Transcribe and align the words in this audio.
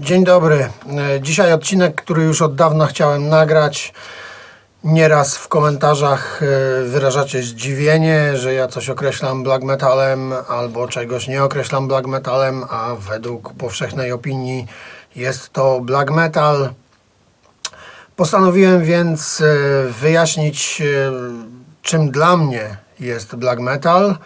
Dzień 0.00 0.24
dobry. 0.24 0.68
E, 1.16 1.20
Dzisiaj 1.20 1.52
odcinek, 1.52 1.94
który 2.02 2.22
już 2.22 2.42
od 2.42 2.54
dawna 2.54 2.86
chciałem 2.86 3.28
nagrać. 3.28 3.92
Nieraz 4.84 5.36
w 5.36 5.48
komentarzach 5.48 6.42
e, 6.42 6.84
wyrażacie 6.84 7.42
zdziwienie, 7.42 8.36
że 8.36 8.54
ja 8.54 8.68
coś 8.68 8.90
określam 8.90 9.42
black 9.42 9.64
metalem 9.64 10.32
albo 10.48 10.88
czegoś 10.88 11.28
nie 11.28 11.44
określam 11.44 11.88
black 11.88 12.06
metalem, 12.06 12.64
a 12.70 12.94
według 12.94 13.52
powszechnej 13.52 14.12
opinii 14.12 14.66
jest 15.16 15.52
to 15.52 15.80
black 15.80 16.10
metal. 16.10 16.70
Postanowiłem 18.16 18.84
więc 18.84 19.40
e, 19.40 19.44
wyjaśnić, 19.92 20.82
czym 21.82 22.10
dla 22.10 22.36
mnie 22.36 22.76
jest 23.00 23.36
black 23.36 23.60
metal. 23.60 24.16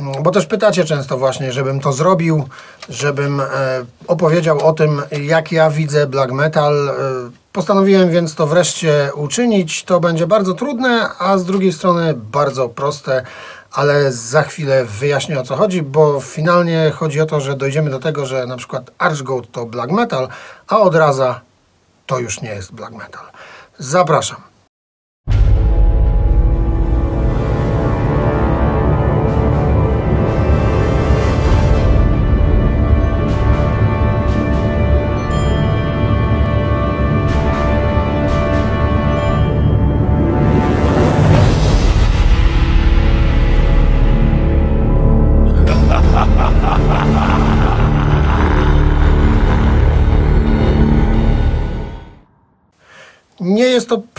Mm, 0.00 0.22
Bo 0.22 0.30
też 0.30 0.46
pytacie 0.46 0.84
często 0.84 1.18
właśnie, 1.18 1.52
żebym 1.52 1.80
to 1.80 1.92
zrobił, 1.92 2.48
żebym 2.88 3.40
e, 3.40 3.46
opowiedział 4.06 4.66
o 4.66 4.72
tym, 4.72 5.02
jak 5.22 5.52
ja 5.52 5.70
widzę 5.70 6.06
black 6.06 6.32
metal. 6.32 6.88
E, 6.88 6.94
Postanowiłem 7.54 8.10
więc 8.10 8.34
to 8.34 8.46
wreszcie 8.46 9.10
uczynić. 9.14 9.84
To 9.84 10.00
będzie 10.00 10.26
bardzo 10.26 10.54
trudne, 10.54 11.08
a 11.18 11.38
z 11.38 11.44
drugiej 11.44 11.72
strony 11.72 12.14
bardzo 12.14 12.68
proste, 12.68 13.22
ale 13.72 14.12
za 14.12 14.42
chwilę 14.42 14.84
wyjaśnię 14.84 15.40
o 15.40 15.42
co 15.42 15.56
chodzi, 15.56 15.82
bo 15.82 16.20
finalnie 16.20 16.92
chodzi 16.94 17.20
o 17.20 17.26
to, 17.26 17.40
że 17.40 17.56
dojdziemy 17.56 17.90
do 17.90 17.98
tego, 17.98 18.26
że 18.26 18.46
na 18.46 18.56
przykład 18.56 18.90
Archgoat 18.98 19.50
to 19.52 19.66
black 19.66 19.92
metal, 19.92 20.28
a 20.68 20.78
odraza 20.78 21.40
to 22.06 22.18
już 22.18 22.40
nie 22.40 22.50
jest 22.50 22.72
black 22.72 22.92
metal. 22.92 23.24
Zapraszam. 23.78 24.53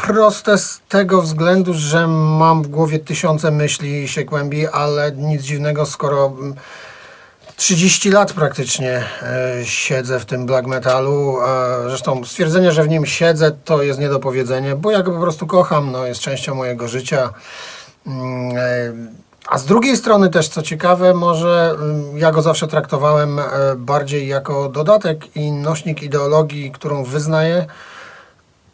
Proste 0.08 0.58
z 0.58 0.81
tego 0.89 1.22
względu, 1.22 1.73
że 1.73 2.08
mam 2.08 2.64
w 2.64 2.67
głowie 2.67 3.00
tysiące 3.00 3.52
myśli 3.52 4.03
i 4.03 4.08
się 4.08 4.23
kłębi, 4.23 4.67
ale 4.67 5.11
nic 5.11 5.42
dziwnego, 5.42 5.86
skoro 5.86 6.25
mm, 6.25 6.56
30 7.56 8.11
lat 8.11 8.33
praktycznie 8.33 9.03
e, 9.22 9.66
siedzę 9.66 10.20
w 10.20 10.26
tym 10.26 10.45
black 10.45 10.67
metalu. 10.67 11.38
Zresztą 11.88 12.26
stwierdzenie, 12.26 12.72
że 12.72 12.83
w 12.83 12.89
nim 12.89 13.06
siedzę, 13.06 13.52
to 13.66 13.83
jest 13.83 14.00
nie 14.00 14.09
do 14.09 14.20
powiedzenia, 14.20 14.76
bo 14.76 14.92
ja 14.92 15.03
go 15.03 15.11
po 15.11 15.20
prostu 15.20 15.48
kocham, 15.48 15.92
no, 15.92 16.06
jest 16.06 16.22
częścią 16.22 16.56
mojego 16.56 16.88
życia. 16.88 17.33
Mm, 18.08 18.58
e, 18.58 18.61
A 19.50 19.58
z 19.58 19.66
drugiej 19.66 19.98
strony 19.98 20.30
też, 20.30 20.48
co 20.50 20.61
ciekawe, 20.61 21.14
może 21.14 21.76
mm, 21.76 22.17
ja 22.17 22.31
go 22.31 22.42
zawsze 22.42 22.67
traktowałem 22.67 23.39
e, 23.39 23.44
bardziej 23.78 24.28
jako 24.28 24.70
dodatek 24.70 25.36
i 25.36 25.52
nośnik 25.52 26.03
ideologii, 26.03 26.72
którą 26.72 27.03
wyznaję, 27.03 27.66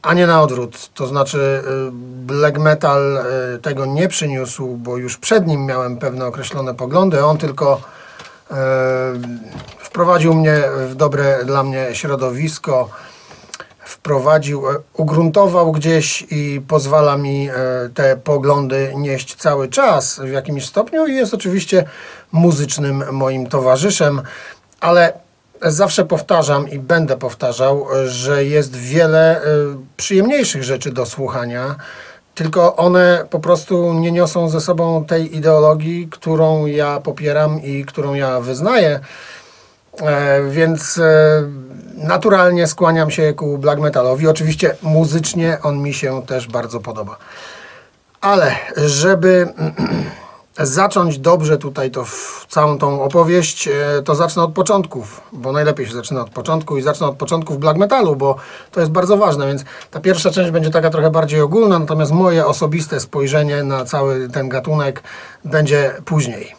a 0.02 0.13
nie 0.13 0.27
na 0.27 0.41
odwrót. 0.41 0.89
To 0.94 1.07
znaczy, 1.07 1.63
y, 1.88 1.91
black 2.25 2.59
metal 2.59 3.17
y, 3.55 3.59
tego 3.59 3.85
nie 3.85 4.07
przyniósł, 4.07 4.67
bo 4.67 4.97
już 4.97 5.17
przed 5.17 5.47
nim 5.47 5.66
miałem 5.66 5.97
pewne 5.97 6.25
określone 6.25 6.73
poglądy. 6.73 7.25
On 7.25 7.38
tylko 7.38 7.81
y, 8.52 8.55
wprowadził 9.77 10.33
mnie 10.33 10.63
w 10.89 10.95
dobre 10.95 11.45
dla 11.45 11.63
mnie 11.63 11.88
środowisko, 11.94 12.89
wprowadził, 13.85 14.63
ugruntował 14.94 15.72
gdzieś 15.72 16.25
i 16.31 16.61
pozwala 16.67 17.17
mi 17.17 17.49
te 17.94 18.17
poglądy 18.17 18.94
nieść 18.97 19.35
cały 19.35 19.67
czas 19.67 20.19
w 20.19 20.29
jakimś 20.29 20.66
stopniu 20.66 21.07
i 21.07 21.16
jest 21.16 21.34
oczywiście 21.34 21.84
muzycznym 22.31 23.03
moim 23.11 23.47
towarzyszem, 23.47 24.22
ale 24.79 25.13
zawsze 25.61 26.05
powtarzam 26.05 26.69
i 26.69 26.79
będę 26.79 27.17
powtarzał, 27.17 27.88
że 28.05 28.45
jest 28.45 28.75
wiele 28.75 29.41
y, 29.41 29.45
przyjemniejszych 29.97 30.63
rzeczy 30.63 30.91
do 30.91 31.05
słuchania, 31.05 31.75
tylko 32.35 32.75
one 32.75 33.25
po 33.29 33.39
prostu 33.39 33.94
nie 33.94 34.11
niosą 34.11 34.49
ze 34.49 34.61
sobą 34.61 35.05
tej 35.05 35.35
ideologii, 35.38 36.07
którą 36.11 36.66
ja 36.66 36.99
popieram 36.99 37.63
i 37.63 37.85
którą 37.85 38.13
ja 38.13 38.39
wyznaję. 38.39 38.99
E, 40.01 40.44
Więc 40.49 40.97
e, 40.97 41.44
naturalnie 41.97 42.67
skłaniam 42.67 43.11
się 43.11 43.33
ku 43.33 43.57
black 43.57 43.81
metalowi. 43.81 44.28
Oczywiście 44.28 44.75
muzycznie 44.81 45.57
on 45.63 45.81
mi 45.81 45.93
się 45.93 46.22
też 46.25 46.47
bardzo 46.47 46.79
podoba. 46.79 47.17
Ale 48.22 48.55
żeby 48.78 49.53
zacząć 50.63 51.19
dobrze 51.19 51.57
tutaj 51.57 51.91
to 51.91 52.05
całą 52.49 52.77
tą 52.77 53.03
opowieść, 53.03 53.67
e, 53.67 54.01
to 54.05 54.16
zacznę 54.16 54.44
od 54.44 54.53
początków, 54.53 55.22
bo 55.33 55.51
najlepiej 55.51 55.88
się 55.88 55.94
zaczyna 55.94 56.22
od 56.22 56.29
początku 56.29 56.77
i 56.77 56.81
zacznę 56.81 57.07
od 57.07 57.16
początków 57.16 57.59
black 57.59 57.77
metalu, 57.77 58.16
bo 58.16 58.35
to 58.72 58.79
jest 58.79 58.91
bardzo 58.91 59.17
ważne, 59.17 59.47
więc 59.47 59.63
ta 59.91 59.99
pierwsza 59.99 60.31
część 60.31 60.51
będzie 60.51 60.69
taka 60.69 60.89
trochę 60.89 61.11
bardziej 61.11 61.41
ogólna, 61.41 61.79
natomiast 61.79 62.11
moje 62.11 62.45
osobiste 62.45 62.99
spojrzenie 62.99 63.63
na 63.63 63.85
cały 63.85 64.29
ten 64.29 64.49
gatunek 64.49 65.03
będzie 65.45 65.94
później. 66.05 66.55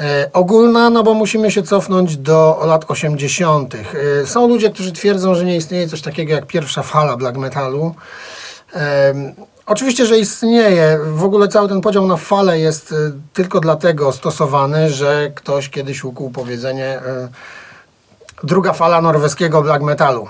E, 0.00 0.30
ogólna, 0.32 0.90
no 0.90 1.02
bo 1.02 1.14
musimy 1.14 1.50
się 1.50 1.62
cofnąć 1.62 2.16
do 2.16 2.60
lat 2.64 2.84
80. 2.88 3.74
E, 3.74 4.26
są 4.26 4.48
ludzie, 4.48 4.70
którzy 4.70 4.92
twierdzą, 4.92 5.34
że 5.34 5.44
nie 5.44 5.56
istnieje 5.56 5.88
coś 5.88 6.02
takiego 6.02 6.32
jak 6.32 6.46
pierwsza 6.46 6.82
fala 6.82 7.16
black 7.16 7.36
metalu. 7.36 7.94
Oczywiście, 9.72 10.06
że 10.06 10.18
istnieje. 10.18 10.98
W 11.04 11.24
ogóle 11.24 11.48
cały 11.48 11.68
ten 11.68 11.80
podział 11.80 12.06
na 12.06 12.16
fale 12.16 12.58
jest 12.58 12.92
y, 12.92 13.12
tylko 13.32 13.60
dlatego 13.60 14.12
stosowany, 14.12 14.90
że 14.90 15.30
ktoś 15.34 15.68
kiedyś 15.68 16.04
ukuł 16.04 16.30
powiedzenie 16.30 16.98
y, 16.98 18.46
druga 18.46 18.72
fala 18.72 19.00
norweskiego 19.00 19.62
black 19.62 19.82
metalu. 19.82 20.28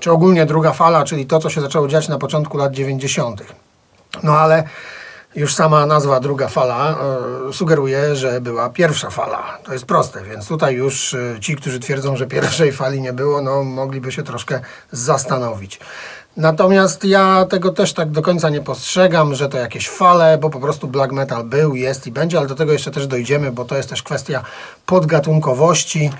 Czy 0.00 0.12
ogólnie 0.12 0.46
druga 0.46 0.72
fala, 0.72 1.04
czyli 1.04 1.26
to, 1.26 1.38
co 1.38 1.50
się 1.50 1.60
zaczęło 1.60 1.88
dziać 1.88 2.08
na 2.08 2.18
początku 2.18 2.58
lat 2.58 2.72
90. 2.72 3.42
No 4.22 4.38
ale 4.38 4.64
już 5.34 5.54
sama 5.54 5.86
nazwa 5.86 6.20
druga 6.20 6.48
fala 6.48 6.96
y, 7.50 7.52
sugeruje, 7.52 8.16
że 8.16 8.40
była 8.40 8.70
pierwsza 8.70 9.10
fala. 9.10 9.58
To 9.64 9.72
jest 9.72 9.84
proste, 9.84 10.22
więc 10.22 10.48
tutaj 10.48 10.74
już 10.74 11.16
ci, 11.40 11.56
którzy 11.56 11.80
twierdzą, 11.80 12.16
że 12.16 12.26
pierwszej 12.26 12.72
fali 12.72 13.00
nie 13.00 13.12
było, 13.12 13.42
no 13.42 13.62
mogliby 13.62 14.12
się 14.12 14.22
troszkę 14.22 14.60
zastanowić. 14.92 15.80
Natomiast 16.36 17.04
ja 17.04 17.46
tego 17.50 17.72
też 17.72 17.92
tak 17.92 18.10
do 18.10 18.22
końca 18.22 18.50
nie 18.50 18.60
postrzegam, 18.60 19.34
że 19.34 19.48
to 19.48 19.58
jakieś 19.58 19.88
fale, 19.88 20.38
bo 20.38 20.50
po 20.50 20.60
prostu 20.60 20.88
black 20.88 21.12
metal 21.12 21.44
był, 21.44 21.74
jest 21.74 22.06
i 22.06 22.12
będzie, 22.12 22.38
ale 22.38 22.46
do 22.46 22.54
tego 22.54 22.72
jeszcze 22.72 22.90
też 22.90 23.06
dojdziemy, 23.06 23.52
bo 23.52 23.64
to 23.64 23.76
jest 23.76 23.88
też 23.88 24.02
kwestia 24.02 24.42
podgatunkowości 24.86 26.10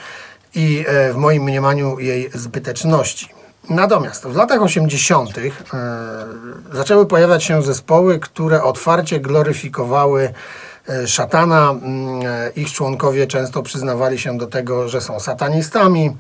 i 0.55 0.85
e, 0.89 1.13
w 1.13 1.17
moim 1.17 1.43
mniemaniu 1.43 1.99
jej 1.99 2.31
zbyteczności. 2.35 3.29
Natomiast 3.71 4.27
w 4.27 4.37
latach 4.37 4.63
80. 4.63 5.39
E, 5.39 5.51
zaczęły 6.73 7.07
pojawiać 7.07 7.45
się 7.45 7.63
zespoły, 7.63 8.19
które 8.19 8.63
otwarcie 8.63 9.21
gloryfikowały 9.21 10.33
e, 10.89 11.07
szatana. 11.07 11.71
Mm, 11.71 12.23
Ich 12.57 12.73
członkowie 12.73 13.27
często 13.27 13.63
przyznawali 13.63 14.19
się 14.19 14.39
do 14.39 14.47
tego, 14.47 14.89
że 14.89 15.01
są 15.01 15.21
satanistami, 15.21 16.17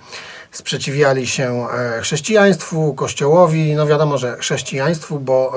sprzeciwiali 0.50 1.26
się 1.26 1.68
e, 1.68 2.00
chrześcijaństwu, 2.00 2.94
kościołowi. 2.94 3.74
No 3.74 3.86
wiadomo, 3.86 4.18
że 4.18 4.36
chrześcijaństwu, 4.36 5.20
bo 5.20 5.52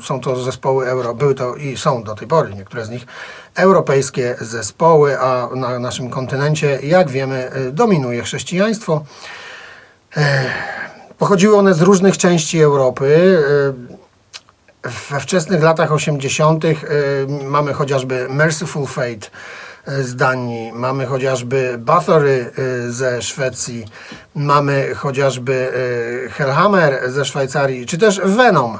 e, 0.00 0.02
są 0.02 0.20
to 0.20 0.36
zespoły 0.36 0.86
euro, 0.86 1.14
były 1.14 1.34
to 1.34 1.56
i 1.56 1.76
są 1.76 2.02
do 2.02 2.14
tej 2.14 2.28
pory 2.28 2.54
niektóre 2.54 2.84
z 2.84 2.90
nich 2.90 3.06
europejskie 3.54 4.36
zespoły, 4.40 5.20
a 5.20 5.48
na 5.54 5.78
naszym 5.78 6.10
kontynencie, 6.10 6.78
jak 6.82 7.10
wiemy, 7.10 7.50
e, 7.50 7.70
dominuje 7.70 8.22
chrześcijaństwo. 8.22 9.04
Pochodziły 11.18 11.56
one 11.56 11.74
z 11.74 11.80
różnych 11.80 12.18
części 12.18 12.60
Europy. 12.60 13.38
We 14.82 15.20
wczesnych 15.20 15.62
latach 15.62 15.92
80. 15.92 16.64
y, 16.64 16.76
mamy 17.44 17.72
chociażby 17.72 18.26
Merciful 18.30 18.86
Fate 18.86 19.30
z 19.86 20.16
Danii, 20.16 20.72
mamy 20.72 21.06
chociażby 21.06 21.74
Bathory 21.78 22.50
y, 22.58 22.92
ze 22.92 23.22
Szwecji, 23.22 23.86
mamy 24.34 24.94
chociażby 24.94 25.52
y, 26.26 26.30
Hellhammer 26.30 27.10
ze 27.10 27.24
Szwajcarii, 27.24 27.86
czy 27.86 27.98
też 27.98 28.20
Venom, 28.24 28.78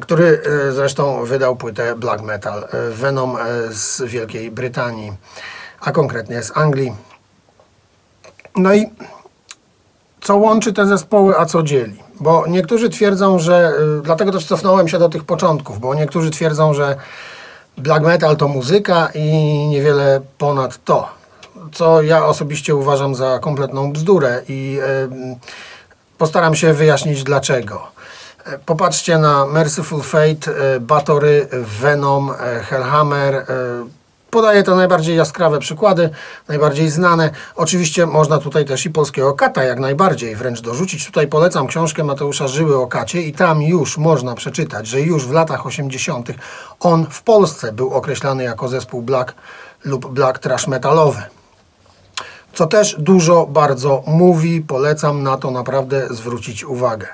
który 0.00 0.42
zresztą 0.72 1.24
wydał 1.24 1.56
płytę 1.56 1.94
Black 1.96 2.22
Metal. 2.22 2.68
Venom 2.90 3.36
z 3.70 4.02
Wielkiej 4.02 4.50
Brytanii, 4.50 5.12
a 5.80 5.92
konkretnie 5.92 6.42
z 6.42 6.56
Anglii. 6.56 6.94
No 8.56 8.74
i 8.74 8.86
co 10.20 10.36
łączy 10.36 10.72
te 10.72 10.86
zespoły, 10.86 11.38
a 11.38 11.46
co 11.46 11.62
dzieli. 11.62 12.02
Bo 12.20 12.46
niektórzy 12.46 12.90
twierdzą, 12.90 13.38
że. 13.38 13.72
Dlatego 14.02 14.32
też 14.32 14.46
cofnąłem 14.46 14.88
się 14.88 14.98
do 14.98 15.08
tych 15.08 15.24
początków, 15.24 15.80
bo 15.80 15.94
niektórzy 15.94 16.30
twierdzą, 16.30 16.74
że 16.74 16.96
black 17.78 18.02
metal 18.02 18.36
to 18.36 18.48
muzyka 18.48 19.08
i 19.14 19.22
niewiele 19.68 20.20
ponad 20.38 20.84
to. 20.84 21.08
co 21.72 22.02
ja 22.02 22.26
osobiście 22.26 22.74
uważam 22.74 23.14
za 23.14 23.38
kompletną 23.38 23.92
bzdurę 23.92 24.42
i 24.48 24.80
postaram 26.18 26.54
się 26.54 26.72
wyjaśnić 26.72 27.24
dlaczego. 27.24 27.88
E, 28.44 28.58
Popatrzcie 28.58 29.18
na 29.18 29.46
Merciful 29.46 30.02
Fate, 30.02 30.74
e, 30.74 30.80
Batory, 30.80 31.48
Venom, 31.80 32.30
e, 32.30 32.60
Hellhammer. 32.60 33.46
Podaję 34.30 34.62
te 34.62 34.74
najbardziej 34.74 35.16
jaskrawe 35.16 35.58
przykłady, 35.58 36.10
najbardziej 36.48 36.90
znane. 36.90 37.30
Oczywiście 37.56 38.06
można 38.06 38.38
tutaj 38.38 38.64
też 38.64 38.86
i 38.86 38.90
polskiego 38.90 39.34
kata 39.34 39.64
jak 39.64 39.78
najbardziej 39.78 40.36
wręcz 40.36 40.60
dorzucić. 40.60 41.06
Tutaj 41.06 41.26
polecam 41.26 41.66
książkę 41.66 42.04
Mateusza 42.04 42.48
Żyły 42.48 42.76
o 42.76 42.86
kacie 42.86 43.22
i 43.22 43.32
tam 43.32 43.62
już 43.62 43.98
można 43.98 44.34
przeczytać, 44.34 44.86
że 44.86 45.00
już 45.00 45.26
w 45.26 45.32
latach 45.32 45.66
80. 45.66 46.28
on 46.80 47.06
w 47.10 47.22
Polsce 47.22 47.72
był 47.72 47.90
określany 47.90 48.44
jako 48.44 48.68
zespół 48.68 49.02
black 49.02 49.34
lub 49.84 50.12
black 50.12 50.38
trash 50.38 50.66
metalowy 50.66 51.22
co 52.58 52.66
też 52.66 52.96
dużo 52.98 53.46
bardzo 53.46 54.02
mówi. 54.06 54.60
Polecam 54.60 55.22
na 55.22 55.36
to 55.36 55.50
naprawdę 55.50 56.06
zwrócić 56.10 56.64
uwagę. 56.64 57.06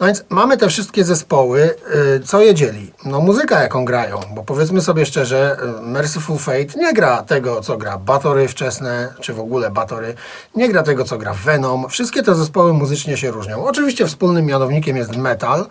No 0.00 0.06
więc 0.06 0.24
mamy 0.28 0.56
te 0.56 0.68
wszystkie 0.68 1.04
zespoły. 1.04 1.74
y, 2.16 2.20
Co 2.26 2.40
je 2.40 2.54
dzieli? 2.54 2.92
No 3.04 3.20
muzyka, 3.20 3.62
jaką 3.62 3.84
grają, 3.84 4.20
bo 4.34 4.42
powiedzmy 4.42 4.80
sobie 4.80 5.06
szczerze, 5.06 5.56
y, 5.78 5.82
Merciful 5.82 6.38
Fate 6.38 6.78
nie 6.78 6.92
gra 6.92 7.22
tego, 7.22 7.60
co 7.60 7.76
gra 7.76 7.98
Batory 7.98 8.48
wczesne, 8.48 9.14
czy 9.20 9.32
w 9.34 9.40
ogóle 9.40 9.70
Batory, 9.70 10.14
nie 10.56 10.68
gra 10.68 10.82
tego, 10.82 11.04
co 11.04 11.18
gra 11.18 11.34
Venom. 11.44 11.88
Wszystkie 11.88 12.22
te 12.22 12.34
zespoły 12.34 12.72
muzycznie 12.72 13.16
się 13.16 13.30
różnią. 13.30 13.64
Oczywiście 13.64 14.06
wspólnym 14.06 14.46
mianownikiem 14.46 14.96
jest 14.96 15.16
metal, 15.16 15.66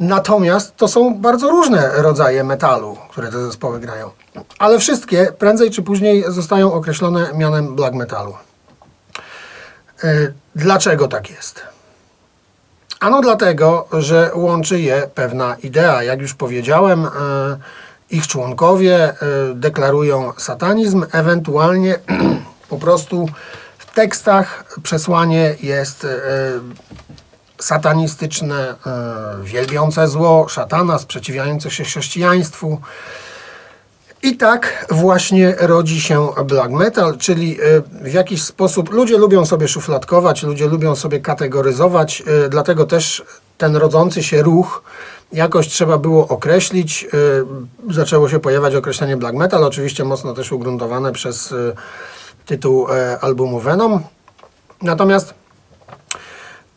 Natomiast 0.00 0.76
to 0.76 0.88
są 0.88 1.14
bardzo 1.14 1.50
różne 1.50 1.90
rodzaje 2.02 2.44
metalu, 2.44 2.96
które 3.10 3.30
te 3.30 3.44
zespoły 3.46 3.80
grają. 3.80 4.10
Ale 4.58 4.78
wszystkie 4.78 5.32
prędzej 5.38 5.70
czy 5.70 5.82
później 5.82 6.24
zostają 6.28 6.72
określone 6.72 7.30
mianem 7.34 7.76
black 7.76 7.94
metalu. 7.94 8.34
Y, 10.04 10.34
Dlaczego 10.56 11.08
tak 11.08 11.30
jest? 11.30 11.71
Ano 13.02 13.20
dlatego, 13.20 13.88
że 13.92 14.30
łączy 14.34 14.80
je 14.80 15.08
pewna 15.14 15.56
idea. 15.62 16.02
Jak 16.02 16.20
już 16.20 16.34
powiedziałem, 16.34 17.04
y, 17.04 17.08
ich 18.10 18.26
członkowie 18.26 19.10
y, 19.10 19.14
deklarują 19.54 20.32
satanizm, 20.38 21.06
ewentualnie 21.12 21.98
po 22.68 22.78
prostu 22.78 23.28
w 23.78 23.94
tekstach 23.94 24.64
przesłanie 24.82 25.54
jest 25.62 26.04
y, 26.04 26.08
satanistyczne, 27.58 28.74
e, 28.86 29.44
wielbiące 29.44 30.08
zło, 30.08 30.48
szatana, 30.48 30.98
sprzeciwiające 30.98 31.70
się 31.70 31.84
chrześcijaństwu. 31.84 32.80
I 34.22 34.36
tak 34.36 34.86
właśnie 34.90 35.54
rodzi 35.58 36.00
się 36.00 36.28
black 36.44 36.70
metal, 36.70 37.18
czyli 37.18 37.58
e, 37.60 37.82
w 38.02 38.12
jakiś 38.12 38.42
sposób 38.42 38.90
ludzie 38.90 39.18
lubią 39.18 39.46
sobie 39.46 39.68
szufladkować, 39.68 40.42
ludzie 40.42 40.66
lubią 40.66 40.96
sobie 40.96 41.20
kategoryzować, 41.20 42.22
e, 42.26 42.48
dlatego 42.48 42.86
też 42.86 43.24
ten 43.58 43.76
rodzący 43.76 44.22
się 44.22 44.42
ruch 44.42 44.82
jakoś 45.32 45.68
trzeba 45.68 45.98
było 45.98 46.28
określić. 46.28 47.04
E, 47.04 47.92
Zaczęło 47.92 48.28
się 48.28 48.38
pojawiać 48.38 48.74
określenie 48.74 49.16
black 49.16 49.36
metal, 49.36 49.64
oczywiście 49.64 50.04
mocno 50.04 50.34
też 50.34 50.52
ugruntowane 50.52 51.12
przez 51.12 51.54
tytuł 52.46 52.86
albumu 53.20 53.60
Venom. 53.60 54.00
Natomiast 54.82 55.34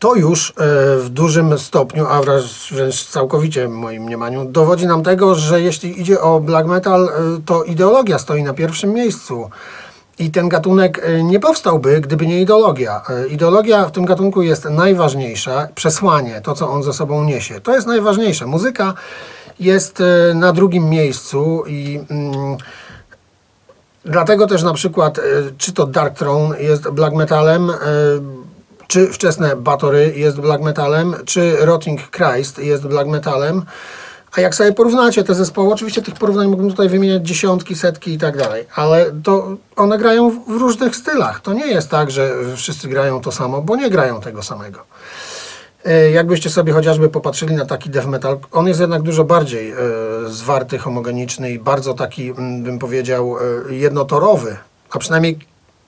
to 0.06 0.14
już 0.14 0.50
e, 0.50 0.54
w 0.98 1.08
dużym 1.08 1.58
stopniu, 1.58 2.06
a 2.06 2.22
wręcz, 2.22 3.04
całkowicie 3.08 3.68
w 3.68 3.70
moim 3.70 4.02
mniemaniu, 4.02 4.44
dowodzi 4.44 4.86
nam 4.86 5.02
tego, 5.02 5.34
że 5.34 5.60
jeśli 5.60 6.00
idzie 6.00 6.20
o 6.20 6.40
black 6.40 6.68
metal, 6.68 7.08
e, 7.08 7.10
to 7.46 7.64
ideologia 7.64 8.18
stoi 8.18 8.42
na 8.42 8.54
pierwszym 8.54 8.92
miejscu. 8.92 9.50
I 10.18 10.30
ten 10.30 10.48
gatunek 10.48 11.02
e, 11.04 11.22
nie 11.22 11.40
powstałby, 11.40 12.00
gdyby 12.00 12.26
nie 12.26 12.40
ideologia. 12.40 13.02
Ideologia 13.30 13.84
w 13.84 13.92
tym 13.92 14.04
gatunku 14.04 14.42
jest 14.42 14.64
najważniejsza, 14.64 15.68
przesłanie, 15.74 16.40
to 16.40 16.54
co 16.54 16.70
on 16.70 16.82
ze 16.82 16.92
sobą 16.92 17.24
niesie. 17.24 17.60
To 17.60 17.74
jest 17.74 17.86
najważniejsze. 17.86 18.46
Muzyka 18.46 18.94
jest 19.60 20.02
na 20.34 20.52
drugim 20.52 20.88
miejscu 20.90 21.64
i. 21.66 22.00
Mm, 22.10 22.56
Dlatego 24.08 24.46
też 24.46 24.62
na 24.62 24.74
przykład, 24.74 25.20
czy 25.58 25.72
to 25.72 25.86
Dark 25.86 26.18
Throne 26.18 26.60
jest 26.60 26.90
black 26.90 27.14
metalem, 27.14 27.72
czy 28.86 29.12
wczesne 29.12 29.56
Batory 29.56 30.12
jest 30.16 30.40
black 30.40 30.62
metalem, 30.62 31.14
czy 31.24 31.56
Rotting 31.60 32.00
Christ 32.10 32.58
jest 32.58 32.86
black 32.86 33.08
metalem. 33.08 33.62
A 34.36 34.40
jak 34.40 34.54
sobie 34.54 34.72
porównacie 34.72 35.24
te 35.24 35.34
zespoły, 35.34 35.72
oczywiście 35.72 36.02
tych 36.02 36.14
porównań 36.14 36.48
mógłbym 36.48 36.70
tutaj 36.70 36.88
wymieniać 36.88 37.22
dziesiątki, 37.22 37.74
setki 37.74 38.12
i 38.12 38.18
tak 38.18 38.36
dalej, 38.36 38.64
ale 38.74 39.12
to 39.22 39.56
one 39.76 39.98
grają 39.98 40.30
w 40.30 40.50
różnych 40.60 40.96
stylach. 40.96 41.40
To 41.40 41.52
nie 41.52 41.66
jest 41.66 41.90
tak, 41.90 42.10
że 42.10 42.32
wszyscy 42.56 42.88
grają 42.88 43.20
to 43.20 43.32
samo, 43.32 43.62
bo 43.62 43.76
nie 43.76 43.90
grają 43.90 44.20
tego 44.20 44.42
samego. 44.42 44.80
E, 45.84 46.10
Jakbyście 46.10 46.50
sobie 46.50 46.72
chociażby 46.72 47.08
popatrzyli 47.08 47.54
na 47.54 47.66
taki 47.66 47.90
death 47.90 48.06
metal, 48.06 48.38
on 48.52 48.68
jest 48.68 48.80
jednak 48.80 49.02
dużo 49.02 49.24
bardziej 49.24 49.70
e, 49.70 49.76
zwarty, 50.26 50.78
homogeniczny 50.78 51.50
i 51.50 51.58
bardzo 51.58 51.94
taki, 51.94 52.30
mm, 52.30 52.62
bym 52.62 52.78
powiedział, 52.78 53.36
e, 53.68 53.74
jednotorowy, 53.74 54.56
a 54.90 54.98
przynajmniej 54.98 55.38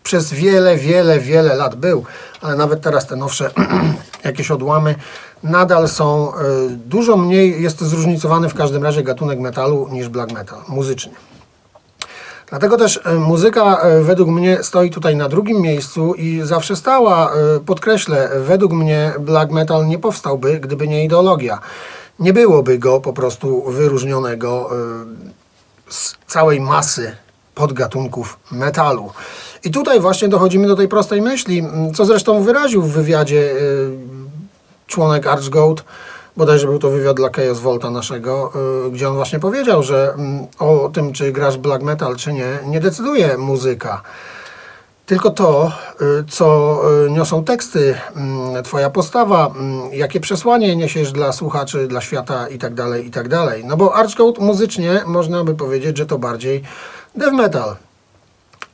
przez 0.09 0.33
wiele, 0.33 0.77
wiele, 0.77 1.21
wiele 1.21 1.55
lat 1.55 1.75
był, 1.75 2.05
ale 2.41 2.57
nawet 2.57 2.81
teraz 2.81 3.07
te 3.07 3.17
nowsze 3.17 3.51
jakieś 4.25 4.51
odłamy 4.51 4.95
nadal 5.43 5.89
są 5.89 6.35
e, 6.35 6.37
dużo 6.71 7.17
mniej, 7.17 7.63
jest 7.63 7.81
zróżnicowany 7.81 8.49
w 8.49 8.55
każdym 8.55 8.85
razie 8.85 9.03
gatunek 9.03 9.39
metalu 9.39 9.89
niż 9.91 10.09
black 10.09 10.33
metal, 10.33 10.59
muzycznie. 10.69 11.13
Dlatego 12.47 12.77
też 12.77 13.01
e, 13.05 13.15
muzyka 13.15 13.77
e, 13.77 14.03
według 14.03 14.29
mnie 14.29 14.59
stoi 14.63 14.91
tutaj 14.91 15.17
na 15.17 15.29
drugim 15.29 15.61
miejscu 15.63 16.15
i 16.15 16.41
zawsze 16.45 16.77
stała, 16.77 17.33
podkreślę, 17.67 18.31
według 18.41 18.73
mnie 18.73 19.13
black 19.21 19.53
metal 19.53 19.87
nie 19.87 19.99
powstałby, 19.99 20.61
gdyby 20.61 20.89
nie 20.89 21.05
ideologia. 21.05 21.59
Nie 22.19 22.33
byłoby 22.33 22.79
go 22.79 23.01
po 23.01 23.13
prostu 23.13 23.63
wyróżnionego 23.73 24.71
z 25.89 26.15
całej 26.27 26.61
masy 26.61 27.17
podgatunków 27.55 28.39
metalu. 28.51 29.11
I 29.65 29.71
tutaj 29.71 30.01
właśnie 30.01 30.29
dochodzimy 30.29 30.69
do 30.69 30.77
tej 30.77 30.89
prostej 30.89 31.23
myśli, 31.23 31.65
co 31.95 32.05
zresztą 32.05 32.43
wyraził 32.43 32.83
w 32.83 32.93
wywiadzie 32.93 33.53
e, 33.53 33.55
członek 34.87 35.27
Archgoat, 35.27 35.85
bodajże 36.39 36.67
był 36.67 36.79
to 36.79 36.91
wywiad 36.91 37.17
dla 37.17 37.29
Chaos 37.37 37.61
Volta 37.61 37.91
naszego, 37.91 38.53
y, 38.87 38.91
gdzie 38.91 39.09
on 39.09 39.15
właśnie 39.15 39.41
powiedział, 39.41 39.83
że 39.83 40.15
o 40.59 40.91
tym, 40.93 41.13
czy 41.13 41.33
grasz 41.33 41.59
black 41.59 41.83
metal, 41.83 42.17
czy 42.17 42.33
nie, 42.33 42.59
nie 42.67 42.81
decyduje 42.81 43.39
muzyka. 43.39 44.03
Tylko 45.07 45.31
to, 45.31 45.73
y, 46.01 46.25
co 46.31 46.81
y, 47.07 47.11
niosą 47.11 47.45
teksty, 47.45 47.95
twoja 48.65 48.91
postawa, 48.91 49.50
jakie 49.93 50.21
przesłanie 50.21 50.77
niesiesz 50.77 51.12
dla 51.12 51.33
słuchaczy, 51.33 51.87
dla 51.87 52.00
świata 52.00 52.49
i 52.49 52.59
tak 52.59 52.75
dalej, 52.75 53.07
i 53.07 53.11
tak. 53.11 53.27
No 53.65 53.77
bo 53.77 53.95
Archgoat 53.95 54.38
muzycznie 54.38 55.03
można 55.07 55.45
by 55.45 55.55
powiedzieć, 55.55 55.99
że 55.99 56.07
to 56.07 56.19
bardziej 56.19 56.62
death 57.15 57.33
metal. 57.33 57.77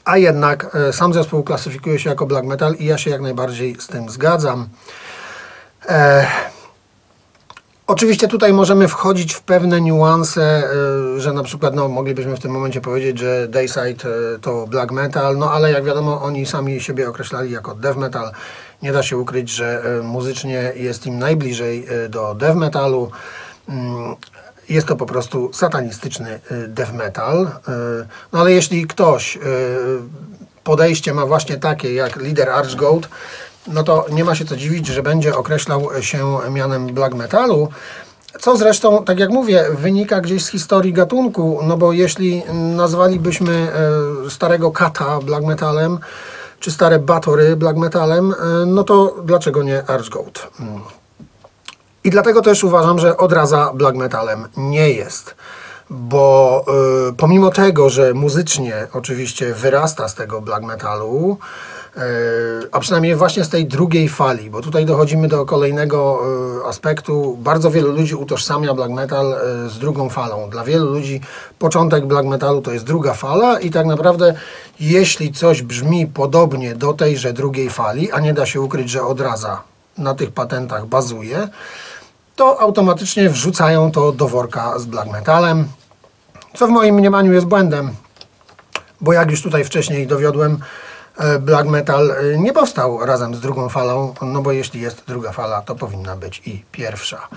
A 0.04 0.16
jednak 0.16 0.76
e, 0.76 0.92
sam 0.92 1.14
zespół 1.14 1.42
klasyfikuje 1.42 1.98
się 1.98 2.10
jako 2.10 2.26
black 2.26 2.46
metal 2.46 2.74
i 2.74 2.84
ja 2.84 2.98
się 2.98 3.10
jak 3.10 3.20
najbardziej 3.20 3.76
z 3.80 3.86
tym 3.86 4.10
zgadzam. 4.10 4.68
E, 5.88 6.26
Oczywiście 7.86 8.28
tutaj 8.28 8.52
możemy 8.52 8.88
wchodzić 8.88 9.34
w 9.34 9.42
pewne 9.42 9.80
niuanse, 9.80 10.62
y, 11.16 11.20
że 11.20 11.32
na 11.32 11.42
przykład 11.42 11.74
no, 11.74 11.88
moglibyśmy 11.88 12.36
w 12.36 12.40
tym 12.40 12.50
momencie 12.50 12.80
powiedzieć, 12.80 13.18
że 13.18 13.48
Dayside 13.48 14.08
y, 14.34 14.38
to 14.40 14.66
black 14.66 14.92
metal, 14.92 15.38
no 15.38 15.52
ale 15.52 15.72
jak 15.72 15.84
wiadomo 15.84 16.22
oni 16.22 16.46
sami 16.46 16.80
siebie 16.80 17.08
określali 17.08 17.50
jako 17.50 17.74
death 17.74 17.98
metal. 17.98 18.32
Nie 18.82 18.92
da 18.92 19.02
się 19.02 19.18
ukryć, 19.18 19.50
że 19.50 19.82
y, 20.00 20.02
muzycznie 20.02 20.72
jest 20.76 21.06
im 21.06 21.18
najbliżej 21.18 21.86
do 22.08 22.34
death 22.34 22.56
metalu. 22.56 23.10
Mm, 24.64 24.74
Jest 24.74 24.86
to 24.86 24.96
po 24.96 25.06
prostu 25.06 25.50
satanistyczny 25.52 26.40
y, 26.52 26.68
death 26.68 26.92
metal. 26.92 27.42
y, 27.42 28.06
No 28.32 28.40
ale 28.40 28.52
jeśli 28.52 28.86
ktoś 28.86 29.36
y, 29.36 29.40
podejście 30.64 31.14
ma 31.14 31.26
właśnie 31.26 31.56
takie 31.56 31.94
jak 31.94 32.16
lider 32.16 32.50
Archgoat, 32.50 33.08
no 33.66 33.82
to 33.82 34.06
nie 34.12 34.24
ma 34.24 34.34
się 34.34 34.44
co 34.44 34.56
dziwić, 34.56 34.86
że 34.86 35.02
będzie 35.02 35.36
określał 35.36 35.88
się 36.00 36.38
mianem 36.50 36.86
black 36.86 37.14
metalu. 37.14 37.68
Co 38.40 38.56
zresztą, 38.56 39.04
tak 39.04 39.18
jak 39.18 39.30
mówię, 39.30 39.64
wynika 39.78 40.20
gdzieś 40.20 40.44
z 40.44 40.48
historii 40.48 40.92
gatunku, 40.92 41.60
no 41.62 41.76
bo 41.76 41.92
jeśli 41.92 42.42
nazwalibyśmy 42.76 43.68
starego 44.28 44.70
kata 44.70 45.18
black 45.18 45.44
metalem, 45.44 45.98
czy 46.60 46.70
stare 46.70 46.98
batory 46.98 47.56
black 47.56 47.76
metalem, 47.78 48.34
no 48.66 48.84
to 48.84 49.16
dlaczego 49.24 49.62
nie 49.62 49.86
Archgoat? 49.90 50.48
I 52.04 52.10
dlatego 52.10 52.42
też 52.42 52.64
uważam, 52.64 52.98
że 52.98 53.16
odraza 53.16 53.72
black 53.74 53.96
metalem 53.96 54.48
nie 54.56 54.90
jest. 54.90 55.34
Bo 55.90 56.64
y, 57.08 57.12
pomimo 57.12 57.50
tego, 57.50 57.90
że 57.90 58.14
muzycznie 58.14 58.86
oczywiście 58.92 59.54
wyrasta 59.54 60.08
z 60.08 60.14
tego 60.14 60.40
black 60.40 60.62
metalu, 60.62 61.38
a 62.72 62.80
przynajmniej 62.80 63.14
właśnie 63.16 63.44
z 63.44 63.48
tej 63.48 63.66
drugiej 63.66 64.08
fali, 64.08 64.50
bo 64.50 64.60
tutaj 64.60 64.86
dochodzimy 64.86 65.28
do 65.28 65.46
kolejnego 65.46 66.20
e, 66.64 66.68
aspektu. 66.68 67.36
Bardzo 67.40 67.70
wielu 67.70 67.92
ludzi 67.92 68.14
utożsamia 68.14 68.74
black 68.74 68.90
metal 68.92 69.32
e, 69.32 69.68
z 69.68 69.78
drugą 69.78 70.08
falą. 70.08 70.50
Dla 70.50 70.64
wielu 70.64 70.86
ludzi 70.86 71.20
początek 71.58 72.06
black 72.06 72.28
metalu 72.28 72.62
to 72.62 72.72
jest 72.72 72.84
druga 72.84 73.14
fala 73.14 73.60
i 73.60 73.70
tak 73.70 73.86
naprawdę 73.86 74.34
jeśli 74.80 75.32
coś 75.32 75.62
brzmi 75.62 76.06
podobnie 76.06 76.74
do 76.74 76.92
tejże 76.92 77.32
drugiej 77.32 77.70
fali, 77.70 78.12
a 78.12 78.20
nie 78.20 78.34
da 78.34 78.46
się 78.46 78.60
ukryć, 78.60 78.90
że 78.90 79.02
odraza 79.02 79.62
na 79.98 80.14
tych 80.14 80.32
patentach 80.32 80.86
bazuje, 80.86 81.48
to 82.36 82.60
automatycznie 82.60 83.30
wrzucają 83.30 83.90
to 83.90 84.12
do 84.12 84.28
worka 84.28 84.78
z 84.78 84.86
black 84.86 85.12
metalem, 85.12 85.68
co 86.54 86.66
w 86.66 86.70
moim 86.70 86.94
mniemaniu 86.94 87.32
jest 87.32 87.46
błędem, 87.46 87.90
bo 89.00 89.12
jak 89.12 89.30
już 89.30 89.42
tutaj 89.42 89.64
wcześniej 89.64 90.06
dowiodłem, 90.06 90.58
e, 91.18 91.38
black 91.38 91.68
metal 91.68 92.10
e, 92.10 92.38
nie 92.38 92.52
powstał 92.52 93.06
razem 93.06 93.34
z 93.34 93.40
drugą 93.40 93.68
falą, 93.68 94.14
no 94.22 94.42
bo 94.42 94.52
jeśli 94.52 94.80
jest 94.80 95.02
druga 95.06 95.32
fala, 95.32 95.62
to 95.62 95.74
powinna 95.74 96.16
być 96.16 96.42
i 96.46 96.64
pierwsza. 96.72 97.28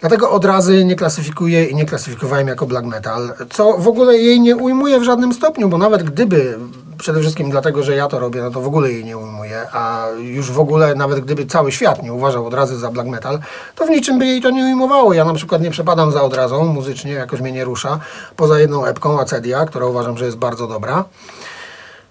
Dlatego 0.00 0.30
od 0.30 0.44
razy 0.44 0.84
nie 0.84 0.96
klasyfikuję 0.96 1.64
i 1.64 1.74
nie 1.74 1.84
klasyfikowałem 1.86 2.48
jako 2.48 2.66
black 2.66 2.86
metal, 2.86 3.34
co 3.50 3.78
w 3.78 3.88
ogóle 3.88 4.18
jej 4.18 4.40
nie 4.40 4.56
ujmuje 4.56 5.00
w 5.00 5.02
żadnym 5.02 5.32
stopniu, 5.32 5.68
bo 5.68 5.78
nawet 5.78 6.02
gdyby, 6.02 6.58
przede 7.02 7.20
wszystkim 7.20 7.50
dlatego, 7.50 7.82
że 7.82 7.94
ja 7.94 8.08
to 8.08 8.18
robię, 8.18 8.42
no 8.42 8.50
to 8.50 8.60
w 8.60 8.66
ogóle 8.66 8.92
jej 8.92 9.04
nie 9.04 9.18
ujmuje, 9.18 9.66
a 9.72 10.06
już 10.18 10.50
w 10.50 10.60
ogóle 10.60 10.94
nawet 10.94 11.20
gdyby 11.20 11.46
cały 11.46 11.72
świat 11.72 12.02
nie 12.02 12.12
uważał 12.12 12.46
od 12.46 12.54
razy 12.54 12.78
za 12.78 12.90
black 12.90 13.08
metal, 13.08 13.38
to 13.74 13.86
w 13.86 13.90
niczym 13.90 14.18
by 14.18 14.26
jej 14.26 14.40
to 14.40 14.50
nie 14.50 14.62
ujmowało. 14.62 15.12
Ja 15.12 15.24
na 15.24 15.34
przykład 15.34 15.62
nie 15.62 15.70
przepadam 15.70 16.12
za 16.12 16.22
odrazą, 16.22 16.64
muzycznie 16.64 17.12
jakoś 17.12 17.40
mnie 17.40 17.52
nie 17.52 17.64
rusza, 17.64 17.98
poza 18.36 18.58
jedną 18.58 18.84
epką 18.84 19.20
Acedia, 19.20 19.64
która 19.66 19.86
uważam, 19.86 20.18
że 20.18 20.24
jest 20.24 20.36
bardzo 20.36 20.66
dobra, 20.66 21.04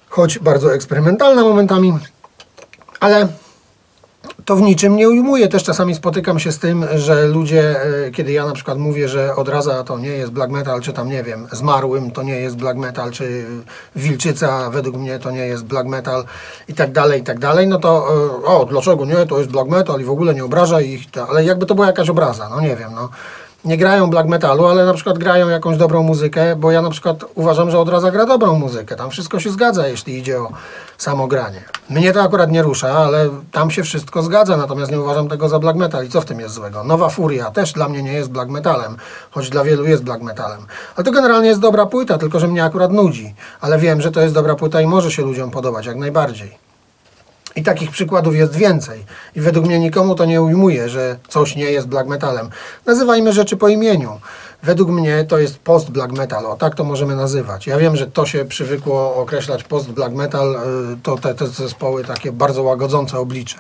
choć 0.10 0.40
bardzo 0.40 0.74
eksperymentalna 0.74 1.42
momentami, 1.42 2.00
ale 3.00 3.28
to 4.52 4.56
w 4.56 4.62
niczym 4.62 4.96
nie 4.96 5.10
ujmuje. 5.10 5.48
Też 5.48 5.64
czasami 5.64 5.96
spotykam 5.96 6.40
się 6.40 6.52
z 6.52 6.60
tym, 6.60 6.86
że 6.96 7.28
ludzie, 7.28 7.82
e, 7.82 8.12
kiedy 8.12 8.32
ja 8.32 8.46
na 8.46 8.54
przykład 8.54 8.78
mówię, 8.78 9.10
że 9.10 9.36
odraza 9.36 9.84
to 9.84 10.00
nie 10.00 10.10
jest 10.10 10.32
black 10.32 10.52
metal, 10.52 10.82
czy 10.82 10.94
tam 10.94 11.10
nie 11.10 11.24
wiem, 11.24 11.48
zmarłym 11.52 12.12
to 12.12 12.24
nie 12.24 12.36
jest 12.36 12.56
black 12.56 12.78
metal, 12.78 13.12
czy 13.12 13.46
wilczyca 13.96 14.70
według 14.70 14.96
mnie 14.96 15.20
to 15.20 15.32
nie 15.32 15.48
jest 15.48 15.64
black 15.64 15.88
metal 15.88 16.24
i 16.68 16.74
tak 16.74 16.92
dalej, 16.92 17.22
i 17.22 17.24
tak 17.24 17.40
dalej, 17.40 17.68
no 17.68 17.80
to 17.80 18.08
e, 18.44 18.46
o, 18.46 18.66
dlaczego 18.66 19.06
nie, 19.06 19.26
to 19.26 19.38
jest 19.38 19.52
black 19.52 19.70
metal 19.70 20.02
i 20.02 20.04
w 20.04 20.10
ogóle 20.12 20.34
nie 20.34 20.46
obraża 20.46 20.82
ich, 20.82 21.02
ale 21.30 21.44
jakby 21.44 21.66
to 21.66 21.76
była 21.76 21.88
jakaś 21.88 22.10
obraza, 22.10 22.50
no 22.50 22.62
nie 22.62 22.76
wiem, 22.76 22.92
no 22.96 23.10
nie 23.66 23.78
grają 23.78 24.10
black 24.10 24.30
metalu, 24.30 24.66
ale 24.66 24.86
na 24.86 24.94
przykład 24.94 25.18
grają 25.18 25.50
jakąś 25.50 25.78
dobrą 25.78 26.04
muzykę, 26.04 26.56
bo 26.56 26.72
ja 26.72 26.82
na 26.82 26.90
przykład 26.90 27.26
uważam, 27.36 27.72
że 27.72 27.80
od 27.80 27.90
razu 27.90 28.12
gra 28.12 28.26
dobrą 28.26 28.60
muzykę. 28.60 28.96
Tam 28.96 29.10
wszystko 29.10 29.40
się 29.40 29.50
zgadza, 29.50 29.88
jeśli 29.88 30.18
idzie 30.18 30.40
o 30.40 30.52
samo 30.98 31.28
granie. 31.28 31.64
Mnie 31.90 32.14
to 32.14 32.22
akurat 32.22 32.52
nie 32.52 32.62
rusza, 32.62 32.90
ale 32.94 33.30
tam 33.52 33.72
się 33.72 33.84
wszystko 33.84 34.22
zgadza, 34.22 34.58
natomiast 34.58 34.92
nie 34.92 35.02
uważam 35.02 35.30
tego 35.30 35.50
za 35.50 35.60
black 35.60 35.78
metal. 35.78 36.06
I 36.06 36.10
co 36.10 36.22
w 36.22 36.26
tym 36.26 36.40
jest 36.40 36.54
złego? 36.54 36.84
Nowa 36.84 37.10
Furia 37.10 37.52
też 37.52 37.74
dla 37.74 37.90
mnie 37.90 38.04
nie 38.04 38.14
jest 38.14 38.32
black 38.32 38.50
metalem, 38.50 38.98
choć 39.32 39.50
dla 39.50 39.64
wielu 39.64 39.86
jest 39.86 40.04
black 40.04 40.22
metalem. 40.22 40.66
Ale 40.96 41.06
to 41.06 41.12
generalnie 41.12 41.48
jest 41.48 41.62
dobra 41.62 41.86
płyta, 41.86 42.18
tylko 42.18 42.40
że 42.40 42.48
mnie 42.48 42.64
akurat 42.64 42.92
nudzi. 42.92 43.36
Ale 43.62 43.78
wiem, 43.78 44.02
że 44.02 44.12
to 44.12 44.22
jest 44.22 44.34
dobra 44.34 44.56
płyta 44.56 44.82
i 44.82 44.88
może 44.88 45.12
się 45.12 45.22
ludziom 45.22 45.52
podobać 45.52 45.86
jak 45.86 45.98
najbardziej. 45.98 46.71
I 47.56 47.64
takich 47.64 47.92
przykładów 47.92 48.36
jest 48.36 48.56
więcej. 48.56 49.06
I 49.36 49.42
według 49.42 49.66
mnie 49.66 49.80
nikomu 49.80 50.16
to 50.16 50.26
nie 50.26 50.42
ujmuje, 50.42 50.90
że 50.90 51.18
coś 51.28 51.56
nie 51.56 51.72
jest 51.72 51.88
black 51.88 52.10
metalem. 52.10 52.50
Nazywajmy 52.86 53.34
rzeczy 53.34 53.58
po 53.58 53.68
imieniu. 53.68 54.20
Według 54.64 54.90
mnie 54.90 55.26
to 55.28 55.38
jest 55.38 55.60
post 55.60 55.90
black 55.90 56.12
metal, 56.12 56.46
o 56.46 56.56
tak 56.56 56.76
to 56.76 56.84
możemy 56.84 57.16
nazywać. 57.16 57.68
Ja 57.68 57.78
wiem, 57.78 57.96
że 57.96 58.08
to 58.08 58.26
się 58.26 58.46
przywykło 58.46 59.16
określać 59.16 59.64
post 59.64 59.92
black 59.92 60.16
metal, 60.16 60.56
y, 60.56 60.98
to 61.04 61.18
te, 61.18 61.36
te 61.36 61.48
zespoły 61.48 62.04
takie 62.04 62.32
bardzo 62.32 62.64
łagodzące 62.64 63.20
oblicze. 63.20 63.58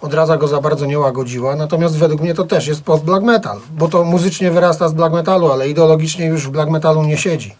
Odraza 0.00 0.36
go 0.36 0.48
za 0.48 0.60
bardzo 0.60 0.86
nie 0.86 0.98
łagodziła, 0.98 1.56
natomiast 1.56 1.96
według 1.96 2.20
mnie 2.20 2.34
to 2.34 2.44
też 2.44 2.66
jest 2.66 2.82
post 2.82 3.04
black 3.04 3.24
metal, 3.24 3.60
bo 3.72 3.88
to 3.88 4.04
muzycznie 4.04 4.50
wyrasta 4.50 4.88
z 4.88 4.92
black 4.92 5.14
metalu, 5.14 5.52
ale 5.52 5.68
ideologicznie 5.68 6.26
już 6.26 6.46
w 6.46 6.50
black 6.50 6.70
metalu 6.70 7.02
nie 7.02 7.18
siedzi. 7.18 7.54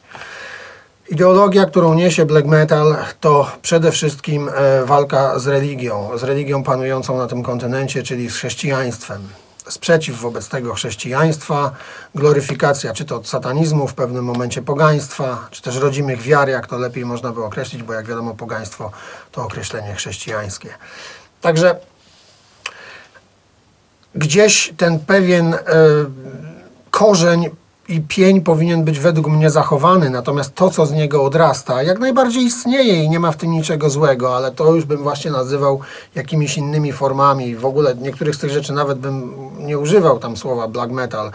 Ideologia, 1.10 1.66
którą 1.66 1.94
niesie 1.94 2.26
black 2.26 2.46
metal, 2.46 2.96
to 3.20 3.50
przede 3.62 3.92
wszystkim 3.92 4.48
e, 4.48 4.84
walka 4.84 5.38
z 5.38 5.46
religią, 5.46 6.18
z 6.18 6.22
religią 6.22 6.62
panującą 6.62 7.18
na 7.18 7.26
tym 7.26 7.42
kontynencie, 7.42 8.02
czyli 8.02 8.30
z 8.30 8.34
chrześcijaństwem. 8.34 9.28
Sprzeciw 9.68 10.20
wobec 10.20 10.48
tego 10.48 10.74
chrześcijaństwa, 10.74 11.72
gloryfikacja 12.14 12.92
czy 12.92 13.04
to 13.04 13.24
satanizmu, 13.24 13.88
w 13.88 13.94
pewnym 13.94 14.24
momencie 14.24 14.62
pogaństwa, 14.62 15.48
czy 15.50 15.62
też 15.62 15.76
rodzimych 15.76 16.22
wiar, 16.22 16.48
jak 16.48 16.66
to 16.66 16.78
lepiej 16.78 17.04
można 17.04 17.32
by 17.32 17.44
określić, 17.44 17.82
bo 17.82 17.92
jak 17.92 18.06
wiadomo, 18.06 18.34
pogaństwo 18.34 18.90
to 19.32 19.42
określenie 19.42 19.94
chrześcijańskie. 19.94 20.68
Także 21.40 21.76
gdzieś 24.14 24.74
ten 24.76 24.98
pewien 24.98 25.54
e, 25.54 25.58
korzeń 26.90 27.50
i 27.90 28.00
pień 28.00 28.40
powinien 28.40 28.84
być 28.84 28.98
według 28.98 29.28
mnie 29.28 29.50
zachowany, 29.50 30.10
natomiast 30.10 30.54
to, 30.54 30.70
co 30.70 30.86
z 30.86 30.92
niego 30.92 31.24
odrasta, 31.24 31.82
jak 31.82 31.98
najbardziej 31.98 32.44
istnieje 32.44 33.04
i 33.04 33.08
nie 33.08 33.20
ma 33.20 33.32
w 33.32 33.36
tym 33.36 33.50
niczego 33.50 33.90
złego, 33.90 34.36
ale 34.36 34.52
to 34.52 34.74
już 34.74 34.84
bym 34.84 35.02
właśnie 35.02 35.30
nazywał 35.30 35.80
jakimiś 36.14 36.56
innymi 36.58 36.92
formami. 36.92 37.56
W 37.56 37.64
ogóle 37.64 37.94
niektórych 37.94 38.34
z 38.34 38.38
tych 38.38 38.50
rzeczy 38.50 38.72
nawet 38.72 38.98
bym 38.98 39.34
nie 39.58 39.78
używał 39.78 40.18
tam 40.18 40.36
słowa 40.36 40.68
black 40.68 40.92
metal. 40.92 41.30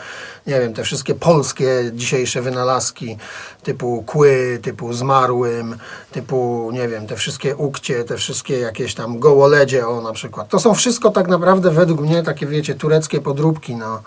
Nie 0.47 0.59
wiem, 0.59 0.73
te 0.73 0.83
wszystkie 0.83 1.15
polskie 1.15 1.91
dzisiejsze 1.93 2.41
wynalazki 2.41 3.17
typu 3.63 4.03
kły, 4.05 4.59
typu 4.61 4.93
zmarłym, 4.93 5.75
typu, 6.11 6.69
nie 6.73 6.87
wiem, 6.87 7.07
te 7.07 7.15
wszystkie 7.15 7.55
ukcie, 7.55 8.03
te 8.03 8.17
wszystkie 8.17 8.59
jakieś 8.59 8.95
tam 8.95 9.19
gołoledzie, 9.19 9.87
o 9.87 10.01
na 10.01 10.13
przykład. 10.13 10.49
To 10.49 10.59
są 10.59 10.73
wszystko 10.73 11.11
tak 11.11 11.27
naprawdę 11.27 11.71
według 11.71 12.01
mnie 12.01 12.23
takie, 12.23 12.45
wiecie, 12.45 12.75
tureckie 12.75 13.21
podróbki, 13.21 13.75
no 13.75 14.01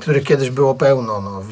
których 0.00 0.24
kiedyś 0.24 0.50
było 0.50 0.74
pełno. 0.74 1.20
No. 1.20 1.42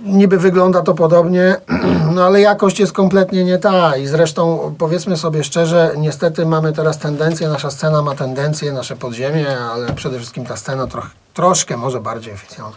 Niby 0.00 0.38
wygląda 0.38 0.82
to 0.82 0.94
podobnie, 0.94 1.56
no 2.14 2.24
ale 2.24 2.40
jakość 2.40 2.80
jest 2.80 2.92
kompletnie 2.92 3.44
nie 3.44 3.58
ta. 3.58 3.96
I 3.96 4.06
zresztą 4.06 4.74
powiedzmy 4.78 5.16
sobie 5.16 5.44
szczerze, 5.44 5.94
niestety 5.96 6.46
mamy 6.46 6.72
teraz 6.72 6.98
tendencję, 6.98 7.48
nasza 7.48 7.70
scena 7.70 8.02
ma 8.02 8.14
tendencję, 8.14 8.72
nasze 8.72 8.96
podziemie, 8.96 9.58
ale 9.58 9.92
przede 9.92 10.18
wszystkim 10.18 10.46
ta 10.46 10.56
scena 10.56 10.86
troch, 10.86 11.06
troszkę 11.34 11.76
może 11.76 12.00
bardziej 12.00 12.34
oficjalna, 12.34 12.76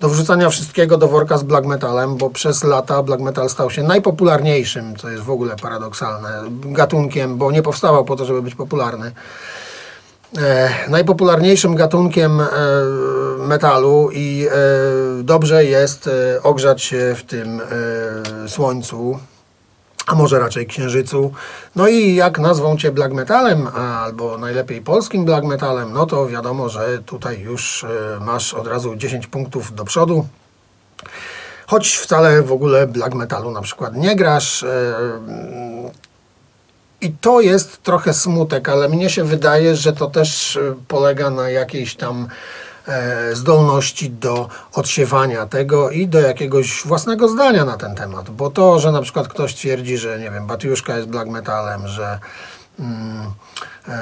do 0.00 0.08
wrzucania 0.08 0.50
wszystkiego 0.50 0.96
do 0.96 1.08
worka 1.08 1.38
z 1.38 1.42
black 1.42 1.66
metalem, 1.66 2.16
bo 2.16 2.30
przez 2.30 2.64
lata 2.64 3.02
black 3.02 3.22
metal 3.22 3.48
stał 3.48 3.70
się 3.70 3.82
najpopularniejszym, 3.82 4.96
co 4.96 5.08
jest 5.08 5.22
w 5.22 5.30
ogóle 5.30 5.56
paradoksalne, 5.62 6.42
gatunkiem, 6.50 7.36
bo 7.36 7.52
nie 7.52 7.62
powstawał 7.62 8.04
po 8.04 8.16
to, 8.16 8.24
żeby 8.24 8.42
być 8.42 8.54
popularny 8.54 9.12
najpopularniejszym 10.88 11.74
gatunkiem 11.74 12.40
e, 12.40 12.46
metalu 13.38 14.10
i 14.12 14.46
e, 14.46 15.22
dobrze 15.22 15.64
jest 15.64 16.10
ogrzać 16.42 16.82
się 16.82 17.14
w 17.16 17.22
tym 17.22 17.60
słońcu, 18.48 19.18
a 20.06 20.14
może 20.14 20.38
raczej 20.38 20.66
księżycu. 20.66 21.32
No 21.76 21.88
i 21.88 22.14
jak 22.14 22.38
nazwą 22.38 22.76
cię 22.76 22.92
black 22.92 23.14
metalem, 23.14 23.66
albo 23.66 24.38
najlepiej 24.38 24.80
polskim 24.80 25.24
black 25.24 25.44
metalem, 25.44 25.92
no 25.92 26.06
to 26.06 26.26
wiadomo, 26.26 26.68
że 26.68 26.98
tutaj 27.06 27.40
już 27.40 27.86
masz 28.20 28.54
od 28.54 28.66
razu 28.66 28.96
10 28.96 29.26
punktów 29.26 29.74
do 29.74 29.84
przodu. 29.84 30.26
Choć 31.66 31.96
wcale 31.96 32.42
w 32.42 32.52
ogóle 32.52 32.86
black 32.86 33.14
metalu 33.14 33.50
na 33.50 33.60
przykład 33.60 33.96
nie 33.96 34.16
grasz, 34.16 34.64
i 37.00 37.12
to 37.12 37.40
jest 37.40 37.82
trochę 37.82 38.14
smutek, 38.14 38.68
ale 38.68 38.88
mnie 38.88 39.10
się 39.10 39.24
wydaje, 39.24 39.76
że 39.76 39.92
to 39.92 40.06
też 40.06 40.56
e, 40.56 40.74
polega 40.88 41.30
na 41.30 41.50
jakiejś 41.50 41.94
tam 41.94 42.28
e, 42.88 43.36
zdolności 43.36 44.10
do 44.10 44.48
odsiewania 44.72 45.46
tego 45.46 45.90
i 45.90 46.08
do 46.08 46.20
jakiegoś 46.20 46.82
własnego 46.84 47.28
zdania 47.28 47.64
na 47.64 47.76
ten 47.76 47.94
temat. 47.94 48.30
Bo 48.30 48.50
to, 48.50 48.78
że 48.78 48.92
na 48.92 49.02
przykład 49.02 49.28
ktoś 49.28 49.54
twierdzi, 49.54 49.98
że 49.98 50.18
nie 50.18 50.30
wiem, 50.30 50.46
Batiuszka 50.46 50.96
jest 50.96 51.08
black 51.08 51.30
metalem, 51.30 51.88
że 51.88 52.18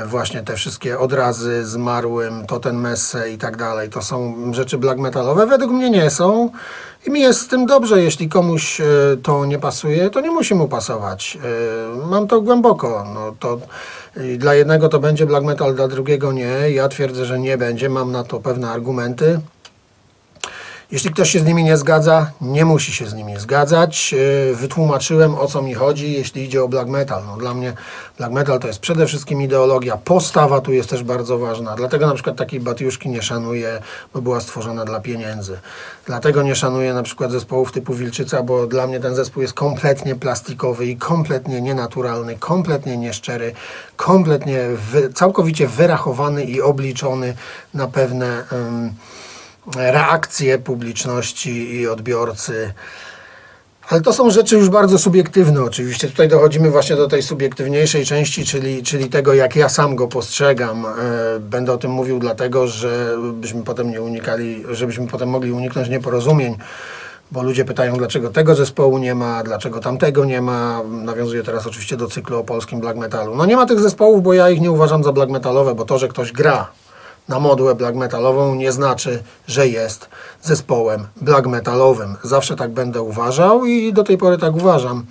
właśnie 0.07 0.43
te 0.43 0.57
wszystkie 0.57 0.99
odrazy 0.99 1.67
zmarłym, 1.67 2.47
to 2.47 2.61
ten 2.61 2.77
messe 2.77 3.31
i 3.31 3.39
tak 3.39 3.57
dalej, 3.57 3.91
to 3.91 4.03
są 4.03 4.35
rzeczy 4.55 4.79
black 4.79 5.01
metalowe. 5.01 5.47
Według 5.47 5.73
mnie 5.73 5.91
nie 5.91 6.11
są. 6.11 6.51
I 7.07 7.11
mi 7.11 7.21
jest 7.21 7.41
z 7.41 7.49
tym 7.49 7.67
dobrze. 7.67 8.03
Jeśli 8.03 8.29
komuś 8.29 8.81
e, 8.81 8.85
to 9.23 9.45
nie 9.45 9.59
pasuje, 9.59 10.11
to 10.11 10.21
nie 10.21 10.31
musi 10.31 10.55
mu 10.55 10.69
pasować. 10.69 11.39
E, 12.03 12.07
mam 12.07 12.29
to 12.29 12.41
głęboko. 12.41 13.07
No 13.15 13.35
to 13.41 13.59
dla 14.39 14.55
jednego 14.55 14.89
to 14.89 14.99
będzie 14.99 15.27
black 15.27 15.47
metal, 15.47 15.75
dla 15.75 15.89
drugiego 15.89 16.33
nie. 16.33 16.71
Ja 16.71 16.89
twierdzę, 16.89 17.25
że 17.25 17.39
nie 17.39 17.59
będzie. 17.59 17.89
Mam 17.89 18.13
na 18.13 18.25
to 18.25 18.41
pewne 18.41 18.71
argumenty. 18.71 19.41
Jeśli 20.93 21.11
ktoś 21.11 21.31
się 21.31 21.41
z 21.41 21.45
nimi 21.45 21.65
nie 21.65 21.77
zgadza, 21.77 22.31
nie 22.41 22.65
musi 22.65 22.93
się 22.93 23.07
z 23.07 23.15
nimi 23.15 23.41
zgadzać. 23.41 24.13
Yy, 24.13 24.57
Wytłumaczyłem 24.57 25.35
o 25.35 25.47
co 25.47 25.63
mi 25.63 25.75
chodzi, 25.75 26.13
jeśli 26.13 26.45
idzie 26.45 26.65
o 26.65 26.69
black 26.69 26.89
metal. 26.89 27.23
No, 27.27 27.37
dla 27.37 27.55
mnie 27.55 27.73
black 28.19 28.33
metal 28.33 28.61
to 28.61 28.67
jest 28.67 28.79
przede 28.79 29.07
wszystkim 29.07 29.43
ideologia. 29.43 29.97
Postawa 29.97 30.61
tu 30.61 30.73
jest 30.73 30.91
też 30.91 31.03
bardzo 31.03 31.39
ważna. 31.39 31.77
Dlatego 31.77 32.07
na 32.07 32.15
przykład 32.15 32.37
takiej 32.37 32.61
Batiuszki 32.61 33.09
nie 33.09 33.23
szanuję, 33.23 33.83
bo 34.15 34.23
była 34.23 34.41
stworzona 34.41 34.85
dla 34.85 35.01
pieniędzy. 35.01 35.59
Dlatego 36.07 36.43
nie 36.43 36.55
szanuję 36.55 36.95
na 36.95 37.03
przykład 37.03 37.31
zespołów 37.31 37.73
typu 37.73 37.95
Wilczyca, 37.95 38.43
bo 38.43 38.67
dla 38.67 38.87
mnie 38.87 39.01
ten 39.01 39.15
zespół 39.15 39.43
jest 39.43 39.55
kompletnie 39.55 40.15
plastikowy 40.15 40.87
i 40.87 40.97
kompletnie 40.97 41.61
nienaturalny, 41.61 42.37
kompletnie 42.39 42.97
nieszczery, 42.97 43.53
kompletnie 43.97 44.69
wy, 44.91 45.13
całkowicie 45.13 45.69
wyrachowany 45.69 46.45
i 46.45 46.61
obliczony 46.63 47.35
na 47.75 47.87
pewne 47.87 48.45
reakcje 49.77 50.59
publiczności 50.59 51.75
i 51.75 51.89
odbiorcy. 51.89 52.73
Ale 53.89 54.01
to 54.01 54.13
są 54.13 54.31
rzeczy 54.31 54.57
już 54.57 54.69
bardzo 54.69 54.99
subiektywne 54.99 55.63
oczywiście. 55.63 56.09
Tutaj 56.09 56.29
dochodzimy 56.29 56.71
właśnie 56.71 56.97
do 56.97 57.09
tej 57.09 57.23
subiektywniejszej 57.23 58.05
części, 58.05 58.45
czyli, 58.45 58.83
czyli 58.83 59.09
tego, 59.09 59.35
jak 59.35 59.57
ja 59.57 59.69
sam 59.69 59.97
go 59.97 60.09
postrzegam. 60.09 60.87
E, 60.87 60.91
będę 61.41 61.73
o 61.73 61.79
tym 61.79 61.91
mówił 61.91 62.19
dlatego, 62.19 62.67
żebyśmy 62.67 63.63
potem 63.63 63.91
nie 63.91 64.03
unikali, 64.03 64.65
żebyśmy 64.71 65.07
potem 65.07 65.29
mogli 65.29 65.53
uniknąć 65.53 65.89
nieporozumień, 65.89 66.57
bo 67.33 67.43
ludzie 67.43 67.65
pytają, 67.65 67.97
dlaczego 67.97 68.31
tego 68.31 68.55
zespołu 68.55 68.99
nie 68.99 69.15
ma, 69.15 69.43
dlaczego 69.43 69.81
tamtego 69.81 70.25
nie 70.25 70.41
ma. 70.41 70.83
Nawiązuję 70.91 71.43
teraz 71.43 71.67
oczywiście 71.67 71.97
do 71.97 72.09
cyklu 72.09 72.39
o 72.39 72.45
polskim 72.45 72.81
black 72.81 72.99
metalu. 72.99 73.37
No 73.37 73.47
nie 73.47 73.57
ma 73.57 73.67
tych 73.67 73.81
zespołów, 73.81 74.23
bo 74.23 74.33
ja 74.33 74.51
ich 74.51 74.61
nie 74.61 74.71
uważam 74.71 75.05
za 75.05 75.13
black 75.13 75.31
metalowe, 75.31 75.75
bo 75.75 75.85
to, 75.85 75.99
że 75.99 76.09
ktoś 76.09 76.33
gra 76.33 76.69
na 77.29 77.39
modłę 77.41 77.75
black 77.75 77.97
metalową 77.97 78.55
nie 78.55 78.73
znaczy, 78.73 79.23
że 79.47 79.69
jest 79.69 80.09
zespołem 80.43 81.07
black 81.17 81.47
metalowym. 81.47 82.17
Zawsze 82.23 82.57
tak 82.57 82.71
będę 82.71 83.03
uważał 83.03 83.65
i 83.65 83.93
do 83.93 84.05
tej 84.05 84.19
pory 84.19 84.39
tak 84.39 84.57
uważam. 84.57 85.07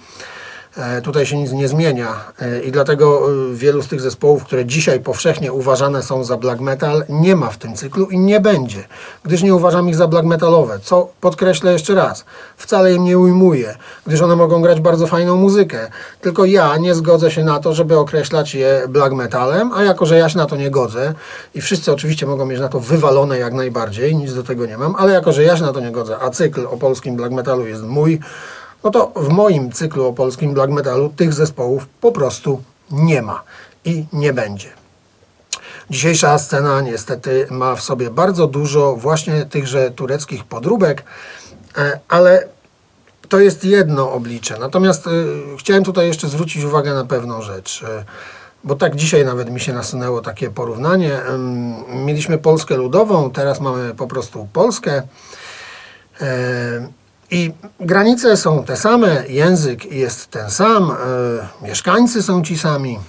E, 0.77 1.01
tutaj 1.01 1.25
się 1.25 1.37
nic 1.37 1.51
nie 1.51 1.67
zmienia. 1.67 2.15
E, 2.41 2.61
i 2.61 2.71
dlatego 2.71 3.31
e, 3.31 3.55
wielu 3.55 3.81
z 3.81 3.87
tych 3.87 4.01
zespołów, 4.01 4.43
które 4.43 4.65
dzisiaj 4.65 4.99
powszechnie 4.99 5.53
uważane 5.53 6.03
są 6.03 6.23
za 6.23 6.37
black 6.37 6.61
metal, 6.61 7.03
nie 7.09 7.35
ma 7.35 7.49
w 7.49 7.57
tym 7.57 7.75
cyklu 7.75 8.05
i 8.05 8.19
nie 8.19 8.39
będzie, 8.39 8.83
gdyż 9.23 9.43
nie 9.43 9.55
uważam 9.55 9.89
ich 9.89 9.95
za 9.95 10.07
black 10.07 10.25
metalowe, 10.25 10.79
co 10.79 11.09
podkreślę 11.21 11.73
jeszcze 11.73 11.95
raz, 11.95 12.25
wcale 12.57 12.93
im 12.93 13.03
nie 13.03 13.19
ujmuję, 13.19 13.75
gdyż 14.07 14.21
one 14.21 14.35
mogą 14.35 14.61
grać 14.61 14.81
bardzo 14.81 15.07
fajną 15.07 15.35
muzykę, 15.35 15.87
tylko 16.21 16.45
ja 16.45 16.77
nie 16.77 16.95
zgodzę 16.95 17.31
się 17.31 17.43
na 17.43 17.59
to, 17.59 17.73
żeby 17.73 17.97
określać 17.97 18.55
je 18.55 18.81
black 18.89 19.13
metalem, 19.13 19.71
a 19.71 19.83
jako, 19.83 20.05
że 20.05 20.17
ja 20.17 20.29
się 20.29 20.37
na 20.37 20.45
to 20.45 20.55
nie 20.55 20.71
godzę 20.71 21.13
i 21.55 21.61
wszyscy 21.61 21.91
oczywiście 21.91 22.25
mogą 22.25 22.45
mieć 22.45 22.59
na 22.59 22.69
to 22.69 22.79
wywalone 22.79 23.39
jak 23.39 23.53
najbardziej, 23.53 24.15
nic 24.15 24.33
do 24.33 24.43
tego 24.43 24.65
nie 24.65 24.77
mam, 24.77 24.95
ale 24.95 25.13
jako, 25.13 25.31
że 25.31 25.43
ja 25.43 25.57
się 25.57 25.63
na 25.63 25.73
to 25.73 25.79
nie 25.79 25.91
godzę, 25.91 26.19
a 26.19 26.29
cykl 26.29 26.65
o 26.65 26.77
polskim 26.77 27.15
black 27.15 27.33
metalu 27.33 27.67
jest 27.67 27.83
mój, 27.83 28.19
no 28.87 28.91
to 28.91 29.11
w 29.15 29.29
moim 29.29 29.71
cyklu 29.71 30.05
o 30.05 30.13
polskim 30.13 30.53
black 30.53 30.71
metalu 30.71 31.09
tych 31.09 31.33
zespołów 31.33 31.87
po 32.01 32.11
prostu 32.11 32.63
nie 32.91 33.21
ma 33.21 33.43
i 33.85 34.05
nie 34.13 34.33
będzie. 34.33 34.69
Dzisiejsza 35.89 36.39
scena 36.39 36.81
niestety 36.81 37.47
ma 37.49 37.75
w 37.75 37.81
sobie 37.81 38.09
bardzo 38.09 38.47
dużo 38.47 38.95
właśnie 38.95 39.45
tychże 39.45 39.91
tureckich 39.91 40.43
podróbek, 40.43 41.03
e, 41.77 41.99
ale 42.09 42.47
to 43.29 43.39
jest 43.39 43.63
jedno 43.63 44.11
oblicze. 44.11 44.57
Natomiast 44.59 45.07
y, 45.07 45.11
chciałem 45.57 45.83
tutaj 45.83 46.07
jeszcze 46.07 46.27
zwrócić 46.27 46.63
uwagę 46.63 46.93
na 46.93 47.05
pewną 47.05 47.41
rzecz, 47.41 47.81
y, 47.81 47.85
bo 48.63 48.75
tak 48.75 48.95
dzisiaj 48.95 49.25
nawet 49.25 49.49
mi 49.49 49.59
się 49.59 49.73
nasunęło 49.73 50.21
takie 50.21 50.49
porównanie. 50.49 51.19
Mieliśmy 52.05 52.37
Polskę 52.37 52.77
ludową, 52.77 53.31
teraz 53.31 53.59
mamy 53.59 53.95
po 53.95 54.07
prostu 54.07 54.47
Polskę. 54.53 55.01
I 57.31 57.51
granice 57.79 58.37
są 58.37 58.63
te 58.63 58.77
same, 58.77 59.23
język 59.27 59.91
jest 59.91 60.27
ten 60.27 60.49
sam, 60.49 60.91
e, 60.91 61.67
mieszkańcy 61.67 62.23
są 62.23 62.43
ci 62.43 62.57
sami. 62.57 62.99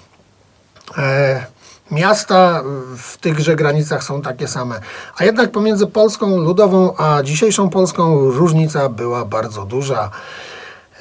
E, 0.98 1.46
miasta 1.90 2.62
w 2.96 3.16
tychże 3.16 3.56
granicach 3.56 4.04
są 4.04 4.22
takie 4.22 4.48
same. 4.48 4.80
A 5.16 5.25
jednak 5.25 5.50
pomiędzy 5.50 5.87
Polską 5.87 6.37
ludową 6.37 6.96
a 6.96 7.22
dzisiejszą 7.22 7.70
Polską 7.70 8.30
różnica 8.30 8.88
była 8.88 9.25
bardzo 9.25 9.64
duża. 9.64 10.10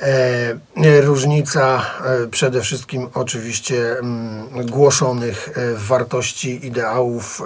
E, 0.02 1.02
różnica 1.02 1.82
e, 2.06 2.28
przede 2.28 2.62
wszystkim 2.62 3.08
oczywiście 3.14 4.00
m, 4.00 4.48
mm, 4.54 4.66
głoszonych 4.66 5.50
e, 5.56 5.74
wartości, 5.76 6.66
ideałów, 6.66 7.42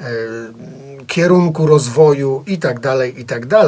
e, 0.00 1.06
kierunku 1.06 1.66
rozwoju 1.66 2.44
itd., 2.46 2.80
tak 2.80 3.18
itd. 3.18 3.64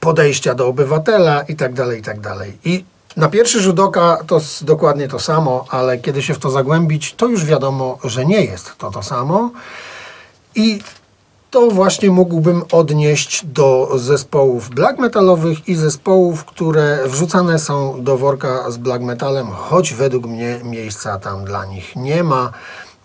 Podejścia 0.00 0.54
do 0.54 0.66
obywatela 0.66 1.42
i 1.42 1.56
tak 1.56 1.74
dalej, 1.74 2.00
i 2.00 2.02
tak 2.02 2.20
dalej. 2.20 2.58
I 2.64 2.84
na 3.16 3.28
pierwszy 3.28 3.60
rzut 3.60 3.80
oka 3.80 4.18
to 4.26 4.40
dokładnie 4.62 5.08
to 5.08 5.18
samo, 5.18 5.64
ale 5.68 5.98
kiedy 5.98 6.22
się 6.22 6.34
w 6.34 6.38
to 6.38 6.50
zagłębić, 6.50 7.14
to 7.14 7.26
już 7.26 7.44
wiadomo, 7.44 7.98
że 8.04 8.26
nie 8.26 8.44
jest 8.44 8.76
to 8.78 8.90
to 8.90 9.02
samo. 9.02 9.50
I 10.54 10.80
to 11.50 11.70
właśnie 11.70 12.10
mógłbym 12.10 12.62
odnieść 12.72 13.46
do 13.46 13.90
zespołów 13.96 14.70
black 14.70 14.98
metalowych 14.98 15.68
i 15.68 15.74
zespołów, 15.74 16.44
które 16.44 16.98
wrzucane 17.06 17.58
są 17.58 18.04
do 18.04 18.16
worka 18.18 18.70
z 18.70 18.76
black 18.76 19.02
metalem, 19.02 19.46
choć 19.46 19.94
według 19.94 20.26
mnie 20.26 20.60
miejsca 20.64 21.18
tam 21.18 21.44
dla 21.44 21.64
nich 21.64 21.96
nie 21.96 22.24
ma. 22.24 22.52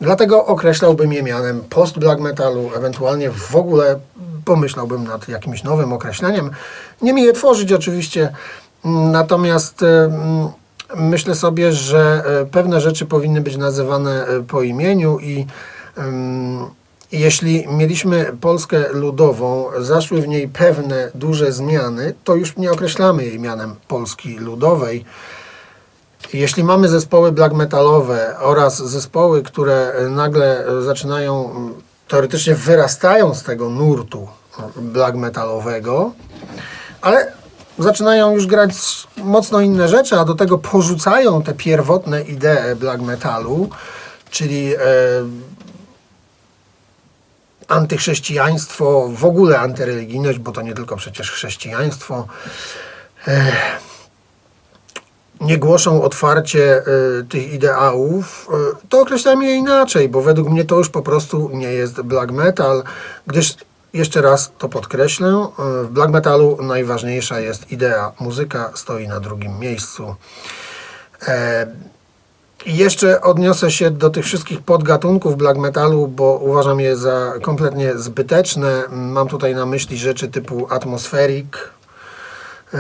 Dlatego 0.02 0.46
określałbym 0.46 1.14
je 1.14 1.24
mianem 1.24 1.62
post-black 1.70 2.22
metalu, 2.22 2.72
ewentualnie 2.76 3.32
w 3.32 3.56
ogóle 3.56 4.00
pomyślałbym 4.46 5.04
nad 5.04 5.28
jakimś 5.28 5.64
nowym 5.64 5.94
określeniem. 5.94 6.52
Nie 7.02 7.14
mi 7.14 7.24
je 7.24 7.34
tworzyć 7.34 7.72
oczywiście, 7.74 8.34
natomiast 8.84 9.84
mm, 9.84 10.50
myślę 10.96 11.36
sobie, 11.36 11.72
że 11.72 12.24
e, 12.26 12.46
pewne 12.46 12.82
rzeczy 12.82 13.06
powinny 13.06 13.42
być 13.42 13.58
nazywane 13.58 14.28
e, 14.28 14.44
po 14.44 14.62
imieniu 14.62 15.20
i 15.20 15.46
mm, 15.98 16.70
jeśli 17.12 17.68
mieliśmy 17.68 18.32
Polskę 18.42 18.90
ludową, 18.92 19.66
zaszły 19.78 20.22
w 20.22 20.28
niej 20.28 20.48
pewne 20.48 21.12
duże 21.16 21.52
zmiany, 21.52 22.14
to 22.24 22.36
już 22.36 22.58
nie 22.58 22.72
określamy 22.72 23.26
jej 23.26 23.40
mianem 23.40 23.76
Polski 23.88 24.38
ludowej. 24.40 25.06
Jeśli 26.34 26.64
mamy 26.64 26.88
zespoły 26.88 27.32
black 27.32 27.54
metalowe 27.54 28.36
oraz 28.40 28.78
zespoły, 28.78 29.44
które 29.44 29.94
nagle 30.10 30.66
zaczynają, 30.84 31.50
teoretycznie 32.08 32.56
wyrastają 32.56 33.36
z 33.36 33.44
tego 33.44 33.70
nurtu 33.70 34.28
black 34.76 35.16
metalowego, 35.16 36.12
ale 37.02 37.32
zaczynają 37.80 38.36
już 38.36 38.48
grać 38.48 38.72
mocno 39.18 39.62
inne 39.62 39.88
rzeczy, 39.88 40.20
a 40.20 40.26
do 40.26 40.36
tego 40.36 40.58
porzucają 40.58 41.44
te 41.44 41.54
pierwotne 41.54 42.22
idee 42.22 42.76
black 42.76 43.02
metalu, 43.02 43.70
czyli 44.30 44.76
e, 44.76 44.80
antychrześcijaństwo, 47.68 49.10
w 49.14 49.26
ogóle 49.26 49.60
antyreligijność, 49.60 50.40
bo 50.40 50.52
to 50.52 50.62
nie 50.62 50.74
tylko 50.74 50.96
przecież 50.96 51.32
chrześcijaństwo. 51.32 52.28
E, 53.28 53.52
nie 55.46 55.58
głoszą 55.58 56.04
otwarcie 56.04 56.84
y, 57.20 57.24
tych 57.30 57.54
ideałów, 57.54 58.50
y, 58.84 58.88
to 58.90 59.02
określam 59.02 59.44
je 59.44 59.56
inaczej, 59.56 60.10
bo 60.10 60.22
według 60.22 60.50
mnie 60.50 60.66
to 60.66 60.76
już 60.76 60.90
po 60.90 61.02
prostu 61.02 61.50
nie 61.54 61.72
jest 61.72 62.02
black 62.02 62.32
metal, 62.32 62.84
gdyż 63.28 63.56
jeszcze 63.94 64.22
raz 64.22 64.52
to 64.58 64.70
podkreślę, 64.70 65.48
y, 65.84 65.88
w 65.88 65.90
black 65.90 66.12
metalu 66.12 66.58
najważniejsza 66.62 67.40
jest 67.40 67.72
idea. 67.72 68.12
Muzyka 68.20 68.72
stoi 68.76 69.08
na 69.08 69.20
drugim 69.20 69.60
miejscu. 69.60 70.16
E, 71.28 71.68
jeszcze 72.66 73.22
odniosę 73.22 73.72
się 73.72 73.92
do 73.92 74.10
tych 74.10 74.26
wszystkich 74.26 74.62
podgatunków 74.62 75.38
black 75.38 75.60
metalu, 75.60 76.08
bo 76.08 76.40
uważam 76.44 76.80
je 76.80 76.98
za 76.98 77.34
kompletnie 77.42 77.98
zbyteczne. 77.98 78.84
Mam 78.90 79.28
tutaj 79.28 79.56
na 79.56 79.66
myśli 79.66 79.98
rzeczy 79.98 80.28
typu 80.28 80.68
atmospheric, 80.70 81.48
e, 82.74 82.80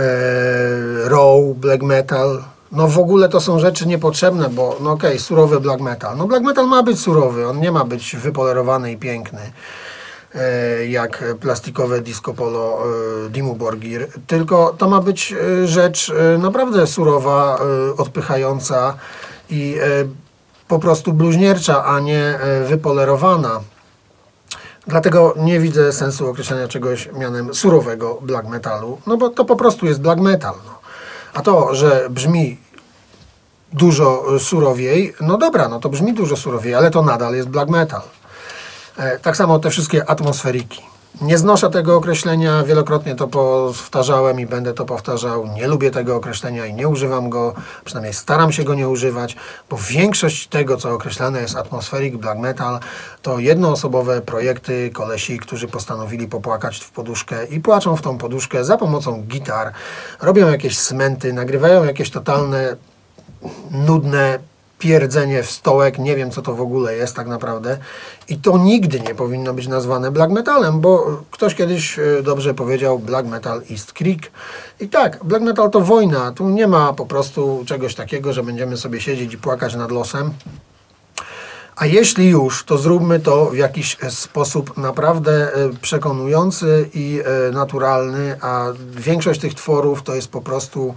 raw, 1.10 1.56
black 1.56 1.84
metal. 1.84 2.44
No 2.72 2.88
w 2.88 3.00
ogóle 3.00 3.30
to 3.30 3.42
są 3.42 3.60
rzeczy 3.60 3.88
niepotrzebne, 3.88 4.50
bo 4.50 4.78
no 4.82 4.92
okej, 4.92 5.10
okay, 5.10 5.20
surowy 5.20 5.60
black 5.60 5.82
metal. 5.82 6.18
No 6.18 6.28
black 6.28 6.44
metal 6.44 6.68
ma 6.68 6.84
być 6.84 7.00
surowy, 7.00 7.48
on 7.48 7.60
nie 7.60 7.72
ma 7.72 7.86
być 7.86 8.16
wypolerowany 8.16 8.92
i 8.92 8.98
piękny 8.98 9.52
e, 10.36 10.86
jak 10.86 11.24
plastikowe 11.40 12.02
disco 12.02 12.34
polo 12.34 12.80
e, 13.26 13.30
Dimu 13.30 13.56
Borgir, 13.56 14.08
tylko 14.28 14.76
to 14.78 14.90
ma 14.90 15.02
być 15.02 15.34
e, 15.34 15.68
rzecz 15.68 16.12
naprawdę 16.40 16.88
surowa, 16.88 17.60
odpychająca 17.98 18.94
i 19.50 19.78
po 20.68 20.80
prostu 20.80 21.14
bluźniercza, 21.14 21.86
a 21.86 22.00
nie 22.00 22.40
wypolerowana. 22.68 23.62
Dlatego 24.88 25.34
nie 25.38 25.60
widzę 25.60 25.94
sensu 25.94 26.28
określenia 26.28 26.68
czegoś 26.68 27.10
mianem 27.14 27.54
surowego 27.54 28.18
black 28.22 28.48
metalu, 28.48 28.98
no 29.08 29.18
bo 29.18 29.30
to 29.30 29.46
po 29.46 29.56
prostu 29.56 29.86
jest 29.86 30.02
black 30.02 30.22
metal. 30.22 30.54
No. 30.66 30.75
A 31.36 31.42
to, 31.42 31.76
że 31.76 32.08
brzmi 32.10 32.58
dużo 33.74 34.40
surowiej, 34.40 35.14
no 35.22 35.38
dobra, 35.38 35.68
no 35.68 35.80
to 35.80 35.90
brzmi 35.90 36.14
dużo 36.14 36.36
surowiej, 36.38 36.76
ale 36.76 36.92
to 36.92 37.02
nadal 37.02 37.36
jest 37.36 37.50
black 37.50 37.70
metal. 37.70 38.02
E, 38.98 39.20
tak 39.20 39.38
samo 39.38 39.60
te 39.60 39.70
wszystkie 39.70 40.10
atmosferiki. 40.10 40.95
Nie 41.22 41.38
znoszę 41.38 41.70
tego 41.70 41.96
określenia, 41.96 42.64
wielokrotnie 42.64 43.16
to 43.16 43.28
powtarzałem 43.28 44.40
i 44.40 44.46
będę 44.46 44.74
to 44.74 44.86
powtarzał. 44.86 45.48
Nie 45.48 45.68
lubię 45.68 45.92
tego 45.92 46.16
określenia 46.16 46.66
i 46.66 46.74
nie 46.74 46.88
używam 46.88 47.30
go, 47.30 47.54
przynajmniej 47.86 48.14
staram 48.14 48.52
się 48.52 48.64
go 48.64 48.76
nie 48.76 48.90
używać, 48.90 49.36
bo 49.70 49.78
większość 49.90 50.48
tego, 50.48 50.78
co 50.78 50.94
określane 50.94 51.42
jest 51.42 51.56
atmospheric 51.56 52.16
black 52.16 52.40
metal, 52.40 52.80
to 53.22 53.40
jednoosobowe 53.40 54.22
projekty 54.22 54.90
kolesi, 54.94 55.40
którzy 55.40 55.68
postanowili 55.68 56.28
popłakać 56.28 56.80
w 56.80 56.92
poduszkę 56.92 57.46
i 57.46 57.60
płaczą 57.60 57.96
w 57.96 58.02
tą 58.02 58.18
poduszkę 58.18 58.64
za 58.64 58.78
pomocą 58.78 59.24
gitar, 59.28 59.72
robią 60.22 60.48
jakieś 60.48 60.78
smenty, 60.78 61.34
nagrywają 61.34 61.84
jakieś 61.84 62.12
totalne, 62.12 62.76
nudne 63.72 64.40
pierdzenie 64.86 65.44
w 65.44 65.52
stołek, 65.52 66.00
nie 66.00 66.16
wiem 66.16 66.32
co 66.32 66.42
to 66.42 66.56
w 66.56 66.62
ogóle 66.62 66.96
jest 66.96 67.16
tak 67.16 67.28
naprawdę. 67.28 67.78
I 68.28 68.38
to 68.38 68.58
nigdy 68.58 69.00
nie 69.00 69.16
powinno 69.16 69.54
być 69.54 69.68
nazwane 69.68 70.12
black 70.12 70.32
metalem, 70.32 70.80
bo 70.82 71.24
ktoś 71.32 71.56
kiedyś 71.56 72.00
e, 72.00 72.24
dobrze 72.24 72.54
powiedział 72.54 73.00
black 73.00 73.28
metal 73.28 73.62
is 73.70 73.86
creek. 73.86 74.32
I 74.80 74.90
tak, 74.90 75.24
black 75.24 75.44
metal 75.44 75.72
to 75.72 75.82
wojna, 75.82 76.32
tu 76.32 76.50
nie 76.50 76.68
ma 76.68 76.94
po 76.94 77.06
prostu 77.06 77.64
czegoś 77.68 77.96
takiego, 77.96 78.34
że 78.34 78.44
będziemy 78.44 78.78
sobie 78.78 79.02
siedzieć 79.02 79.34
i 79.34 79.38
płakać 79.38 79.76
nad 79.76 79.92
losem. 79.92 80.34
A 81.76 81.86
jeśli 81.86 82.30
już, 82.30 82.64
to 82.64 82.78
zróbmy 82.78 83.20
to 83.20 83.46
w 83.46 83.58
jakiś 83.58 83.98
sposób 84.10 84.78
naprawdę 84.78 85.54
e, 85.54 85.70
przekonujący 85.82 86.90
i 86.94 87.22
e, 87.26 87.52
naturalny, 87.52 88.38
a 88.42 88.66
większość 88.92 89.42
tych 89.42 89.54
tworów 89.54 90.04
to 90.04 90.16
jest 90.16 90.28
po 90.28 90.42
prostu 90.42 90.96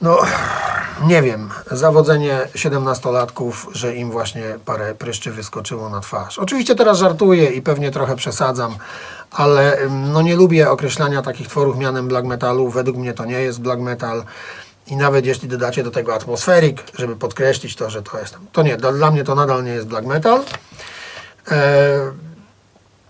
no, 0.00 0.18
nie 1.06 1.22
wiem, 1.22 1.50
zawodzenie 1.70 2.38
17-latków, 2.54 3.52
że 3.72 3.96
im 3.96 4.10
właśnie 4.10 4.58
parę 4.64 4.94
pryszczy 4.94 5.32
wyskoczyło 5.32 5.88
na 5.88 6.00
twarz. 6.00 6.38
Oczywiście 6.38 6.74
teraz 6.74 6.98
żartuję 6.98 7.50
i 7.50 7.62
pewnie 7.62 7.90
trochę 7.90 8.16
przesadzam, 8.16 8.76
ale 9.30 9.78
no 9.90 10.22
nie 10.22 10.36
lubię 10.36 10.70
określania 10.70 11.22
takich 11.22 11.48
tworów 11.48 11.78
mianem 11.78 12.08
black 12.08 12.26
metalu. 12.26 12.68
Według 12.68 12.96
mnie 12.96 13.14
to 13.14 13.24
nie 13.24 13.40
jest 13.40 13.60
black 13.60 13.80
metal. 13.80 14.24
I 14.86 14.96
nawet 14.96 15.26
jeśli 15.26 15.48
dodacie 15.48 15.82
do 15.82 15.90
tego 15.90 16.14
atmosferik, 16.14 16.82
żeby 16.94 17.16
podkreślić 17.16 17.76
to, 17.76 17.90
że 17.90 18.02
to 18.02 18.18
jest, 18.18 18.38
to 18.52 18.62
nie, 18.62 18.76
dla 18.76 19.10
mnie 19.10 19.24
to 19.24 19.34
nadal 19.34 19.64
nie 19.64 19.70
jest 19.70 19.86
black 19.86 20.06
metal. 20.06 20.44
E, 21.50 22.12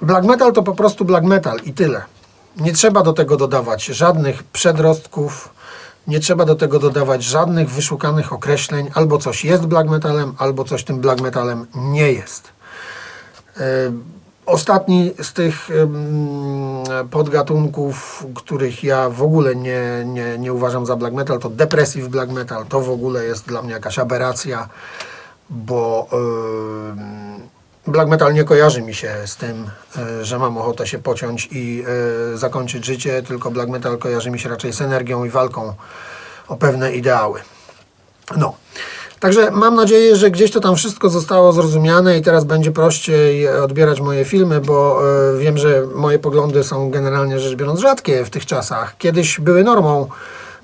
black 0.02 0.26
metal 0.26 0.52
to 0.52 0.62
po 0.62 0.74
prostu 0.74 1.04
black 1.04 1.26
metal 1.26 1.58
i 1.64 1.72
tyle. 1.72 2.02
Nie 2.56 2.72
trzeba 2.72 3.02
do 3.02 3.12
tego 3.12 3.36
dodawać 3.36 3.84
żadnych 3.84 4.42
przedrostków, 4.42 5.48
nie 6.08 6.20
trzeba 6.20 6.44
do 6.44 6.54
tego 6.54 6.78
dodawać 6.78 7.24
żadnych 7.24 7.70
wyszukanych 7.70 8.32
określeń. 8.32 8.90
Albo 8.94 9.18
coś 9.18 9.44
jest 9.44 9.66
black 9.66 9.90
metalem, 9.90 10.34
albo 10.38 10.64
coś 10.64 10.84
tym 10.84 11.00
black 11.00 11.20
metalem 11.20 11.66
nie 11.74 12.12
jest. 12.12 12.48
E, 13.56 13.62
ostatni 14.46 15.12
z 15.22 15.32
tych 15.32 15.68
podgatunków, 17.10 18.26
których 18.34 18.84
ja 18.84 19.10
w 19.10 19.22
ogóle 19.22 19.56
nie, 19.56 19.82
nie, 20.06 20.38
nie 20.38 20.52
uważam 20.52 20.86
za 20.86 20.96
black 20.96 21.14
metal, 21.14 21.38
to 21.38 21.50
depressive 21.50 22.08
black 22.08 22.32
metal. 22.32 22.66
To 22.66 22.80
w 22.80 22.90
ogóle 22.90 23.24
jest 23.24 23.46
dla 23.46 23.62
mnie 23.62 23.72
jakaś 23.72 23.98
aberracja, 23.98 24.68
bo 25.50 26.08
black 27.88 28.08
metal 28.08 28.34
nie 28.34 28.44
kojarzy 28.44 28.82
mi 28.82 28.94
się 28.94 29.14
z 29.26 29.36
tym, 29.36 29.70
e, 29.98 30.24
że 30.24 30.38
mam 30.38 30.58
ochotę 30.58 30.86
się 30.86 30.98
pociąć 30.98 31.48
i 31.52 31.84
e, 32.34 32.38
zakończyć 32.38 32.84
życie, 32.84 33.22
tylko 33.22 33.50
black 33.50 33.70
metal 33.70 33.98
kojarzy 33.98 34.30
mi 34.30 34.38
się 34.38 34.48
raczej 34.48 34.72
z 34.72 34.80
energią 34.80 35.24
i 35.24 35.30
walką 35.30 35.74
o 36.48 36.56
pewne 36.56 36.92
ideały. 36.92 37.40
No. 38.36 38.54
Także 39.20 39.50
mam 39.50 39.74
nadzieję, 39.74 40.16
że 40.16 40.30
gdzieś 40.30 40.50
to 40.50 40.60
tam 40.60 40.76
wszystko 40.76 41.10
zostało 41.10 41.52
zrozumiane 41.52 42.18
i 42.18 42.22
teraz 42.22 42.44
będzie 42.44 42.70
prościej 42.70 43.48
odbierać 43.48 44.00
moje 44.00 44.24
filmy, 44.24 44.60
bo 44.60 45.00
e, 45.34 45.38
wiem, 45.38 45.58
że 45.58 45.82
moje 45.94 46.18
poglądy 46.18 46.64
są 46.64 46.90
generalnie 46.90 47.40
rzecz 47.40 47.54
biorąc 47.54 47.80
rzadkie 47.80 48.24
w 48.24 48.30
tych 48.30 48.46
czasach. 48.46 48.96
Kiedyś 48.98 49.40
były 49.40 49.64
normą, 49.64 50.08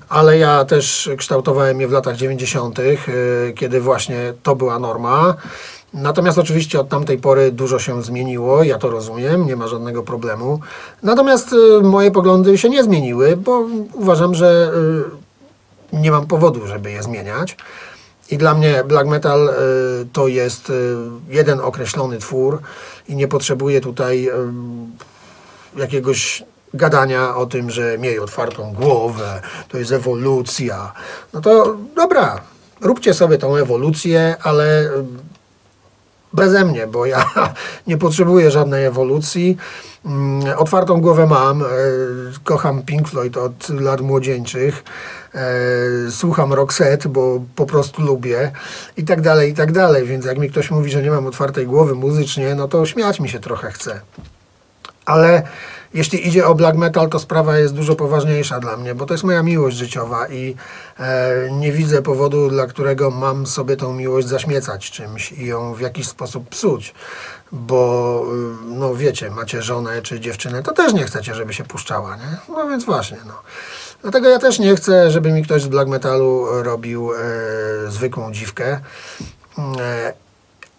ale 0.09 0.37
ja 0.37 0.65
też 0.65 1.09
kształtowałem 1.17 1.81
je 1.81 1.87
w 1.87 1.91
latach 1.91 2.15
90., 2.15 2.79
kiedy 3.55 3.81
właśnie 3.81 4.33
to 4.43 4.55
była 4.55 4.79
norma. 4.79 5.35
Natomiast 5.95 6.37
oczywiście 6.37 6.79
od 6.79 6.89
tamtej 6.89 7.17
pory 7.17 7.51
dużo 7.51 7.79
się 7.79 8.03
zmieniło, 8.03 8.63
ja 8.63 8.77
to 8.77 8.89
rozumiem, 8.89 9.45
nie 9.45 9.55
ma 9.55 9.67
żadnego 9.67 10.03
problemu. 10.03 10.59
Natomiast 11.03 11.53
y, 11.53 11.81
moje 11.81 12.11
poglądy 12.11 12.57
się 12.57 12.69
nie 12.69 12.83
zmieniły, 12.83 13.37
bo 13.37 13.67
uważam, 13.93 14.35
że 14.35 14.71
y, 15.93 15.97
nie 15.97 16.11
mam 16.11 16.27
powodu, 16.27 16.67
żeby 16.67 16.91
je 16.91 17.03
zmieniać. 17.03 17.57
I 18.31 18.37
dla 18.37 18.53
mnie 18.53 18.83
black 18.87 19.07
metal 19.07 19.49
y, 19.49 19.53
to 20.13 20.27
jest 20.27 20.71
jeden 21.29 21.59
określony 21.59 22.17
twór 22.17 22.59
i 23.07 23.15
nie 23.15 23.27
potrzebuję 23.27 23.81
tutaj 23.81 24.29
jakiegoś 25.77 26.43
gadania 26.73 27.35
o 27.35 27.45
tym, 27.45 27.71
że 27.71 27.97
miej 27.97 28.19
otwartą 28.19 28.73
głowę, 28.73 29.41
to 29.69 29.77
jest 29.77 29.91
ewolucja. 29.91 30.93
No 31.33 31.41
to 31.41 31.77
dobra, 31.95 32.41
róbcie 32.81 33.13
sobie 33.13 33.37
tą 33.37 33.55
ewolucję, 33.55 34.35
ale 34.43 34.89
beze 36.35 36.65
mnie, 36.65 36.87
bo 36.87 37.05
ja 37.05 37.25
nie 37.87 37.97
potrzebuję 37.97 38.51
żadnej 38.51 38.85
ewolucji. 38.85 39.57
Mm, 40.05 40.57
otwartą 40.57 41.01
głowę 41.01 41.27
mam, 41.27 41.61
e, 41.61 41.65
kocham 42.43 42.83
Pink 42.83 43.09
Floyd 43.09 43.37
od 43.37 43.69
lat 43.69 44.01
młodzieńczych, 44.01 44.83
e, 45.33 45.41
słucham 46.11 46.53
Roxette, 46.53 47.09
bo 47.09 47.41
po 47.55 47.65
prostu 47.65 48.01
lubię 48.01 48.51
i 48.97 49.03
tak 49.03 49.21
dalej, 49.21 49.51
i 49.51 49.53
tak 49.53 49.71
dalej. 49.71 50.05
Więc 50.05 50.25
jak 50.25 50.37
mi 50.37 50.49
ktoś 50.49 50.71
mówi, 50.71 50.91
że 50.91 51.01
nie 51.01 51.11
mam 51.11 51.27
otwartej 51.27 51.67
głowy 51.67 51.95
muzycznie, 51.95 52.55
no 52.55 52.67
to 52.67 52.85
śmiać 52.85 53.19
mi 53.19 53.29
się 53.29 53.39
trochę 53.39 53.71
chce. 53.71 54.01
Ale 55.05 55.43
jeśli 55.93 56.27
idzie 56.27 56.47
o 56.47 56.55
black 56.55 56.77
metal, 56.77 57.09
to 57.09 57.19
sprawa 57.19 57.57
jest 57.57 57.73
dużo 57.73 57.95
poważniejsza 57.95 58.59
dla 58.59 58.77
mnie, 58.77 58.95
bo 58.95 59.05
to 59.05 59.13
jest 59.13 59.23
moja 59.23 59.43
miłość 59.43 59.77
życiowa 59.77 60.27
i 60.27 60.55
e, 60.99 61.51
nie 61.51 61.71
widzę 61.71 62.01
powodu, 62.01 62.49
dla 62.49 62.67
którego 62.67 63.11
mam 63.11 63.47
sobie 63.47 63.77
tą 63.77 63.93
miłość 63.93 64.27
zaśmiecać 64.27 64.91
czymś 64.91 65.31
i 65.31 65.45
ją 65.45 65.73
w 65.73 65.79
jakiś 65.79 66.07
sposób 66.07 66.49
psuć. 66.49 66.93
Bo, 67.51 68.23
y, 68.63 68.65
no 68.65 68.95
wiecie, 68.95 69.29
macie 69.31 69.61
żonę 69.61 70.01
czy 70.01 70.19
dziewczynę, 70.19 70.63
to 70.63 70.71
też 70.71 70.93
nie 70.93 71.03
chcecie, 71.03 71.35
żeby 71.35 71.53
się 71.53 71.63
puszczała, 71.63 72.15
nie? 72.15 72.37
No 72.55 72.67
więc 72.67 72.85
właśnie, 72.85 73.17
no. 73.27 73.33
Dlatego 74.01 74.29
ja 74.29 74.39
też 74.39 74.59
nie 74.59 74.75
chcę, 74.75 75.11
żeby 75.11 75.31
mi 75.31 75.43
ktoś 75.43 75.61
z 75.61 75.67
black 75.67 75.89
metalu 75.89 76.45
robił 76.63 77.11
e, 77.13 77.17
zwykłą 77.91 78.31
dziwkę. 78.31 78.79
E, 79.79 80.13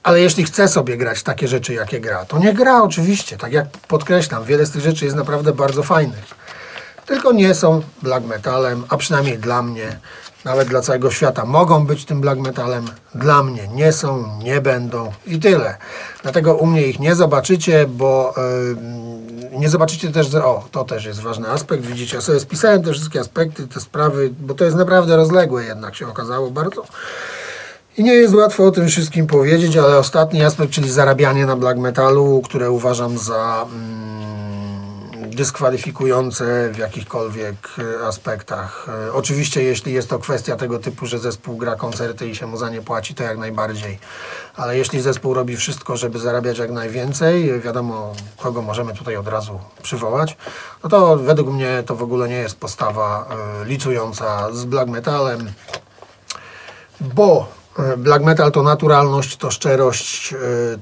ale 0.07 0.21
jeśli 0.21 0.45
chce 0.45 0.69
sobie 0.69 0.97
grać 0.97 1.23
takie 1.23 1.49
rzeczy, 1.49 1.75
jakie 1.75 2.01
gra, 2.01 2.25
to 2.25 2.39
nie 2.39 2.55
gra 2.55 2.83
oczywiście. 2.83 3.37
Tak 3.37 3.53
jak 3.53 3.67
podkreślam, 3.89 4.45
wiele 4.45 4.67
z 4.67 4.71
tych 4.71 4.83
rzeczy 4.83 5.05
jest 5.05 5.17
naprawdę 5.17 5.53
bardzo 5.53 5.83
fajnych. 5.83 6.25
Tylko 7.07 7.33
nie 7.33 7.55
są 7.55 7.83
black 8.03 8.27
metalem, 8.27 8.85
a 8.89 8.97
przynajmniej 8.97 9.39
dla 9.39 9.63
mnie, 9.63 9.99
nawet 10.45 10.69
dla 10.69 10.81
całego 10.81 11.11
świata 11.11 11.45
mogą 11.45 11.87
być 11.87 12.05
tym 12.05 12.21
black 12.21 12.41
metalem. 12.41 12.85
Dla 13.15 13.43
mnie 13.43 13.69
nie 13.69 13.93
są, 13.93 14.39
nie 14.43 14.61
będą 14.61 15.13
i 15.27 15.41
tyle. 15.41 15.77
Dlatego 16.23 16.55
u 16.55 16.67
mnie 16.67 16.87
ich 16.87 17.01
nie 17.01 17.15
zobaczycie, 17.15 17.87
bo 17.89 18.35
yy, 19.53 19.59
nie 19.59 19.69
zobaczycie 19.69 20.13
też, 20.13 20.35
o, 20.35 20.69
to 20.71 20.85
też 20.85 21.05
jest 21.05 21.21
ważny 21.21 21.51
aspekt. 21.51 21.87
Widzicie, 21.87 22.17
ja 22.17 22.23
sobie 22.23 22.41
spisałem 22.41 22.83
te 22.83 22.93
wszystkie 22.93 23.21
aspekty, 23.21 23.69
te 23.69 23.81
sprawy, 23.81 24.31
bo 24.41 24.55
to 24.55 24.65
jest 24.65 24.77
naprawdę 24.77 25.17
rozległe 25.17 25.65
jednak 25.65 25.97
się 25.97 26.09
okazało 26.09 26.51
bardzo. 26.51 26.85
I 27.99 28.05
nie 28.05 28.15
jest 28.15 28.35
łatwo 28.35 28.67
o 28.67 28.71
tym 28.71 28.89
wszystkim 28.89 29.27
powiedzieć, 29.27 29.77
ale 29.77 29.99
ostatni 29.99 30.45
aspekt, 30.45 30.73
czyli 30.73 30.91
zarabianie 30.91 31.47
na 31.47 31.57
black 31.57 31.79
metalu, 31.79 32.43
które 32.45 32.71
uważam 32.71 33.19
za 33.19 33.67
mm, 33.73 35.31
dyskwalifikujące 35.31 36.71
w 36.73 36.79
jakichkolwiek 36.79 37.57
e, 37.79 38.07
aspektach. 38.07 38.87
E, 39.09 39.13
oczywiście, 39.13 39.63
jeśli 39.63 39.93
jest 39.93 40.11
to 40.11 40.19
kwestia 40.19 40.57
tego 40.57 40.79
typu, 40.79 41.07
że 41.07 41.19
zespół 41.19 41.57
gra 41.57 41.77
koncerty 41.77 42.29
i 42.29 42.35
się 42.35 42.47
mu 42.47 42.57
za 42.57 42.71
nie 42.71 42.83
płaci, 42.83 43.15
to 43.15 43.23
jak 43.23 43.39
najbardziej. 43.39 43.99
Ale 44.57 44.79
jeśli 44.79 45.01
zespół 45.01 45.35
robi 45.35 45.57
wszystko, 45.57 45.97
żeby 45.97 46.19
zarabiać 46.19 46.59
jak 46.59 46.71
najwięcej, 46.71 47.61
wiadomo, 47.61 48.13
kogo 48.37 48.63
możemy 48.63 48.95
tutaj 48.95 49.17
od 49.17 49.29
razu 49.29 49.61
przywołać, 49.83 50.37
no 50.85 50.91
to 50.91 51.17
według 51.17 51.49
mnie 51.49 51.83
to 51.87 51.97
w 51.97 52.03
ogóle 52.03 52.29
nie 52.29 52.39
jest 52.39 52.57
postawa 52.57 53.29
licująca 53.65 54.53
z 54.53 54.65
black 54.65 54.91
metalem, 54.91 55.53
bo 57.01 57.57
E, 57.66 57.66
black 57.97 58.25
metal 58.25 58.53
to 58.53 58.63
naturalność, 58.63 59.37
to 59.37 59.51
szczerość, 59.51 60.33
e, 60.33 60.37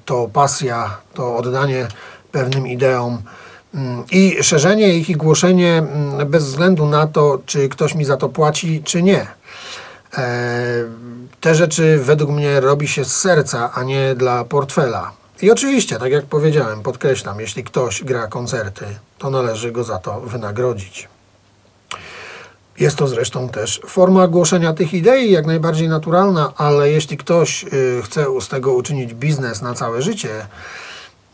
to 0.05 0.29
pasja, 0.33 0.99
to 1.15 1.37
oddanie 1.37 1.89
pewnym 2.33 2.67
ideom 2.67 3.23
mm, 3.75 4.05
i 4.11 4.37
szerzenie 4.43 4.95
ich 4.95 5.11
i 5.11 5.17
głoszenie 5.17 5.73
mm, 5.73 6.31
bez 6.31 6.45
względu 6.45 6.87
na 6.87 7.07
to, 7.07 7.39
czy 7.47 7.69
ktoś 7.69 7.95
mi 7.95 8.05
za 8.05 8.17
to 8.17 8.29
płaci, 8.29 8.83
czy 8.85 9.03
nie. 9.03 9.27
E, 10.17 10.85
te 11.41 11.55
rzeczy 11.55 11.99
według 12.03 12.31
mnie 12.31 12.61
robi 12.61 12.89
się 12.89 13.05
z 13.05 13.17
serca, 13.17 13.73
a 13.75 13.83
nie 13.83 14.15
dla 14.15 14.45
portfela. 14.45 15.13
I 15.43 15.51
oczywiście, 15.51 15.99
tak 15.99 16.13
jak 16.13 16.25
powiedziałem, 16.25 16.83
podkreślam, 16.83 17.41
jeśli 17.41 17.65
ktoś 17.65 18.05
gra 18.05 18.27
koncerty, 18.27 18.85
to 19.19 19.31
należy 19.31 19.73
go 19.73 19.85
za 19.85 19.99
to 19.99 20.21
wynagrodzić. 20.21 21.09
Jest 22.79 22.97
to 22.97 23.07
zresztą 23.07 23.49
też 23.49 23.81
forma 23.87 24.29
głoszenia 24.29 24.73
tych 24.73 24.95
idei, 24.95 25.31
jak 25.31 25.47
najbardziej 25.47 25.89
naturalna, 25.89 26.53
ale 26.57 26.91
jeśli 26.91 27.17
ktoś 27.17 27.65
y, 27.65 28.03
chce 28.05 28.27
z 28.41 28.49
tego 28.49 28.73
uczynić 28.73 29.15
biznes 29.15 29.63
na 29.63 29.75
całe 29.75 30.03
życie, 30.03 30.47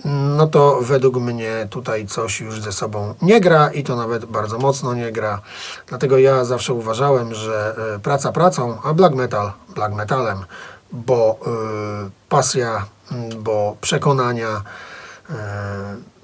no 0.05 0.47
to 0.47 0.79
według 0.83 1.17
mnie 1.17 1.67
tutaj 1.71 2.07
coś 2.07 2.41
już 2.41 2.61
ze 2.61 2.73
sobą 2.73 3.15
nie 3.23 3.41
gra 3.41 3.71
i 3.71 3.83
to 3.85 3.97
nawet 3.97 4.25
bardzo 4.25 4.59
mocno 4.59 4.95
nie 4.95 5.13
gra. 5.13 5.41
Dlatego 5.87 6.19
ja 6.19 6.45
zawsze 6.45 6.75
uważałem, 6.75 7.35
że 7.35 7.77
e, 7.95 7.99
praca 7.99 8.33
pracą, 8.33 8.79
a 8.85 8.95
black 8.95 9.15
metal 9.15 9.53
black 9.75 9.95
metalem, 9.95 10.39
bo 10.93 11.39
e, 11.47 12.11
pasja, 12.29 12.87
m, 13.13 13.29
bo 13.43 13.77
przekonania 13.81 14.63
e, 15.31 15.35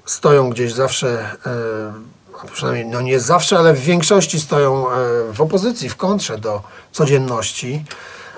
stoją 0.05 0.49
gdzieś 0.49 0.73
zawsze, 0.73 1.29
a 1.45 2.16
przynajmniej 2.53 2.85
no 2.85 3.01
nie 3.01 3.19
zawsze, 3.19 3.57
ale 3.57 3.73
w 3.73 3.79
większości 3.79 4.39
stoją 4.39 4.91
e, 4.91 4.93
w 5.33 5.41
opozycji, 5.41 5.89
w 5.89 5.95
kontrze 5.95 6.37
do 6.37 6.61
codzienności. 6.91 7.83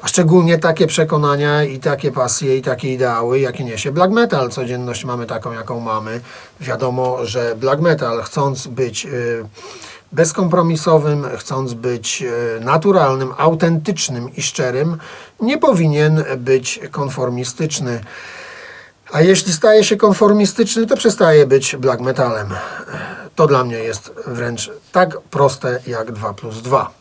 A 0.01 0.07
szczególnie 0.07 0.57
takie 0.57 0.87
przekonania 0.87 1.63
i 1.63 1.79
takie 1.79 2.11
pasje 2.11 2.57
i 2.57 2.61
takie 2.61 2.93
ideały, 2.93 3.39
jakie 3.39 3.63
niesie 3.63 3.91
black 3.91 4.11
metal. 4.11 4.49
Codzienność 4.49 5.05
mamy 5.05 5.25
taką, 5.25 5.51
jaką 5.51 5.79
mamy. 5.79 6.21
Wiadomo, 6.59 7.25
że 7.25 7.55
black 7.55 7.81
metal, 7.81 8.21
chcąc 8.21 8.67
być 8.67 9.05
y, 9.05 9.45
bezkompromisowym, 10.11 11.25
chcąc 11.37 11.73
być 11.73 12.21
y, 12.21 12.59
naturalnym, 12.61 13.33
autentycznym 13.37 14.35
i 14.35 14.41
szczerym, 14.41 14.97
nie 15.39 15.57
powinien 15.57 16.23
być 16.37 16.79
konformistyczny. 16.91 18.01
A 19.11 19.21
jeśli 19.21 19.53
staje 19.53 19.83
się 19.83 19.97
konformistyczny, 19.97 20.85
to 20.85 20.97
przestaje 20.97 21.47
być 21.47 21.75
black 21.75 22.01
metalem. 22.01 22.47
To 23.39 23.47
dla 23.47 23.63
mnie 23.63 23.77
jest 23.77 24.11
wręcz 24.27 24.71
tak 24.91 25.21
proste 25.21 25.79
jak 25.87 26.11
2 26.11 26.33
plus 26.33 26.61
2. 26.61 26.91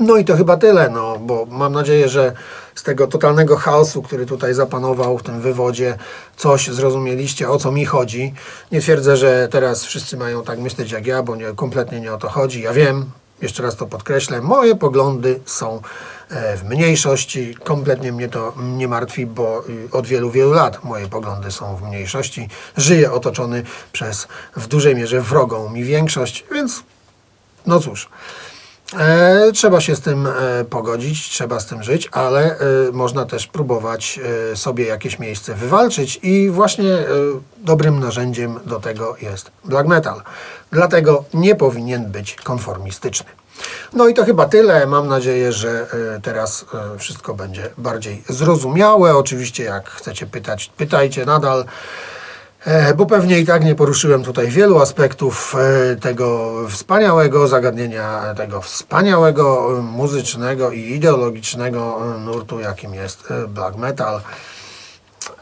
No 0.00 0.16
i 0.16 0.24
to 0.24 0.36
chyba 0.36 0.56
tyle, 0.56 0.90
no, 0.90 1.18
bo 1.18 1.46
mam 1.50 1.72
nadzieję, 1.72 2.08
że 2.08 2.32
z 2.74 2.82
tego 2.82 3.06
totalnego 3.06 3.56
chaosu, 3.56 4.02
który 4.02 4.26
tutaj 4.26 4.54
zapanował 4.54 5.18
w 5.18 5.22
tym 5.22 5.40
wywodzie, 5.40 5.98
coś 6.36 6.68
zrozumieliście, 6.68 7.50
o 7.50 7.58
co 7.58 7.72
mi 7.72 7.84
chodzi. 7.84 8.34
Nie 8.72 8.80
twierdzę, 8.80 9.16
że 9.16 9.48
teraz 9.50 9.84
wszyscy 9.84 10.16
mają 10.16 10.42
tak 10.42 10.58
myśleć 10.58 10.92
jak 10.92 11.06
ja, 11.06 11.22
bo 11.22 11.36
nie, 11.36 11.46
kompletnie 11.56 12.00
nie 12.00 12.12
o 12.12 12.18
to 12.18 12.28
chodzi. 12.28 12.62
Ja 12.62 12.72
wiem, 12.72 13.10
jeszcze 13.42 13.62
raz 13.62 13.76
to 13.76 13.86
podkreślę, 13.86 14.40
moje 14.40 14.76
poglądy 14.76 15.40
są 15.46 15.82
w 16.30 16.64
mniejszości. 16.68 17.54
Kompletnie 17.64 18.12
mnie 18.12 18.28
to 18.28 18.52
nie 18.58 18.88
martwi, 18.88 19.26
bo 19.26 19.64
y, 19.68 19.88
od 19.92 20.06
wielu, 20.06 20.30
wielu 20.30 20.52
lat 20.52 20.84
moje 20.84 21.08
poglądy 21.08 21.50
są 21.50 21.76
w 21.76 21.82
mniejszości. 21.82 22.48
Żyję 22.76 23.12
otoczony 23.12 23.62
przez 23.92 24.28
w 24.56 24.66
dużej 24.66 24.96
mierze 24.96 25.20
wrogą 25.20 25.68
mi 25.68 25.84
większość, 25.84 26.44
więc 26.52 26.82
no 27.66 27.80
cóż. 27.80 28.08
E, 28.98 29.52
trzeba 29.52 29.80
się 29.80 29.96
z 29.96 30.00
tym 30.00 30.26
e, 30.26 30.64
pogodzić, 30.64 31.28
trzeba 31.28 31.60
z 31.60 31.66
tym 31.66 31.82
żyć, 31.82 32.08
ale 32.12 32.58
e, 32.58 32.58
można 32.92 33.26
też 33.26 33.46
próbować 33.46 34.20
e, 34.52 34.56
sobie 34.56 34.84
jakieś 34.84 35.18
miejsce 35.18 35.54
wywalczyć 35.54 36.20
i 36.22 36.50
właśnie 36.50 36.92
e, 36.92 37.06
dobrym 37.58 38.00
narzędziem 38.00 38.60
do 38.64 38.80
tego 38.80 39.16
jest 39.22 39.50
black 39.64 39.88
metal. 39.88 40.22
Dlatego 40.72 41.24
nie 41.34 41.54
powinien 41.54 42.10
być 42.10 42.34
konformistyczny. 42.34 43.43
No 43.92 44.08
i 44.08 44.14
to 44.14 44.24
chyba 44.24 44.46
tyle. 44.48 44.86
Mam 44.86 45.08
nadzieję, 45.08 45.52
że 45.52 45.86
e, 46.16 46.20
teraz 46.20 46.64
e, 46.94 46.98
wszystko 46.98 47.34
będzie 47.34 47.70
bardziej 47.78 48.22
zrozumiałe. 48.28 49.16
Oczywiście, 49.16 49.64
jak 49.64 49.90
chcecie 49.90 50.26
pytać, 50.26 50.70
pytajcie 50.76 51.24
nadal. 51.26 51.64
E, 52.64 52.94
Bo 52.94 53.06
pewnie 53.06 53.38
i 53.38 53.46
tak 53.46 53.64
nie 53.64 53.74
poruszyłem 53.74 54.24
tutaj 54.24 54.48
wielu 54.48 54.78
aspektów 54.78 55.56
tego 56.00 56.54
wspaniałego 56.68 57.48
zagadnienia, 57.48 58.34
tego 58.36 58.60
wspaniałego 58.60 59.78
muzycznego 59.82 60.70
i 60.70 60.80
ideologicznego 60.80 62.00
nurtu, 62.18 62.60
jakim 62.60 62.94
jest 62.94 63.32
black 63.48 63.76
metal. 63.76 64.20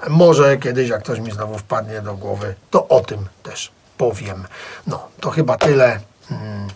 Może 0.09 0.57
kiedyś, 0.57 0.89
jak 0.89 1.03
ktoś 1.03 1.21
mi 1.21 1.33
znowu 1.33 1.59
wpadnie 1.59 2.01
do 2.03 2.15
głowy, 2.15 2.55
to 2.71 2.89
o 2.89 3.01
tym 3.01 3.19
też 3.43 3.73
powiem. 3.99 4.45
No, 4.87 5.09
to 5.21 5.31
chyba 5.31 5.57
tyle. 5.57 6.01
Mm, 6.31 6.69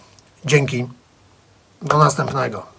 Dzięki. 0.45 0.89
Do 1.83 1.99
następnego. 1.99 2.76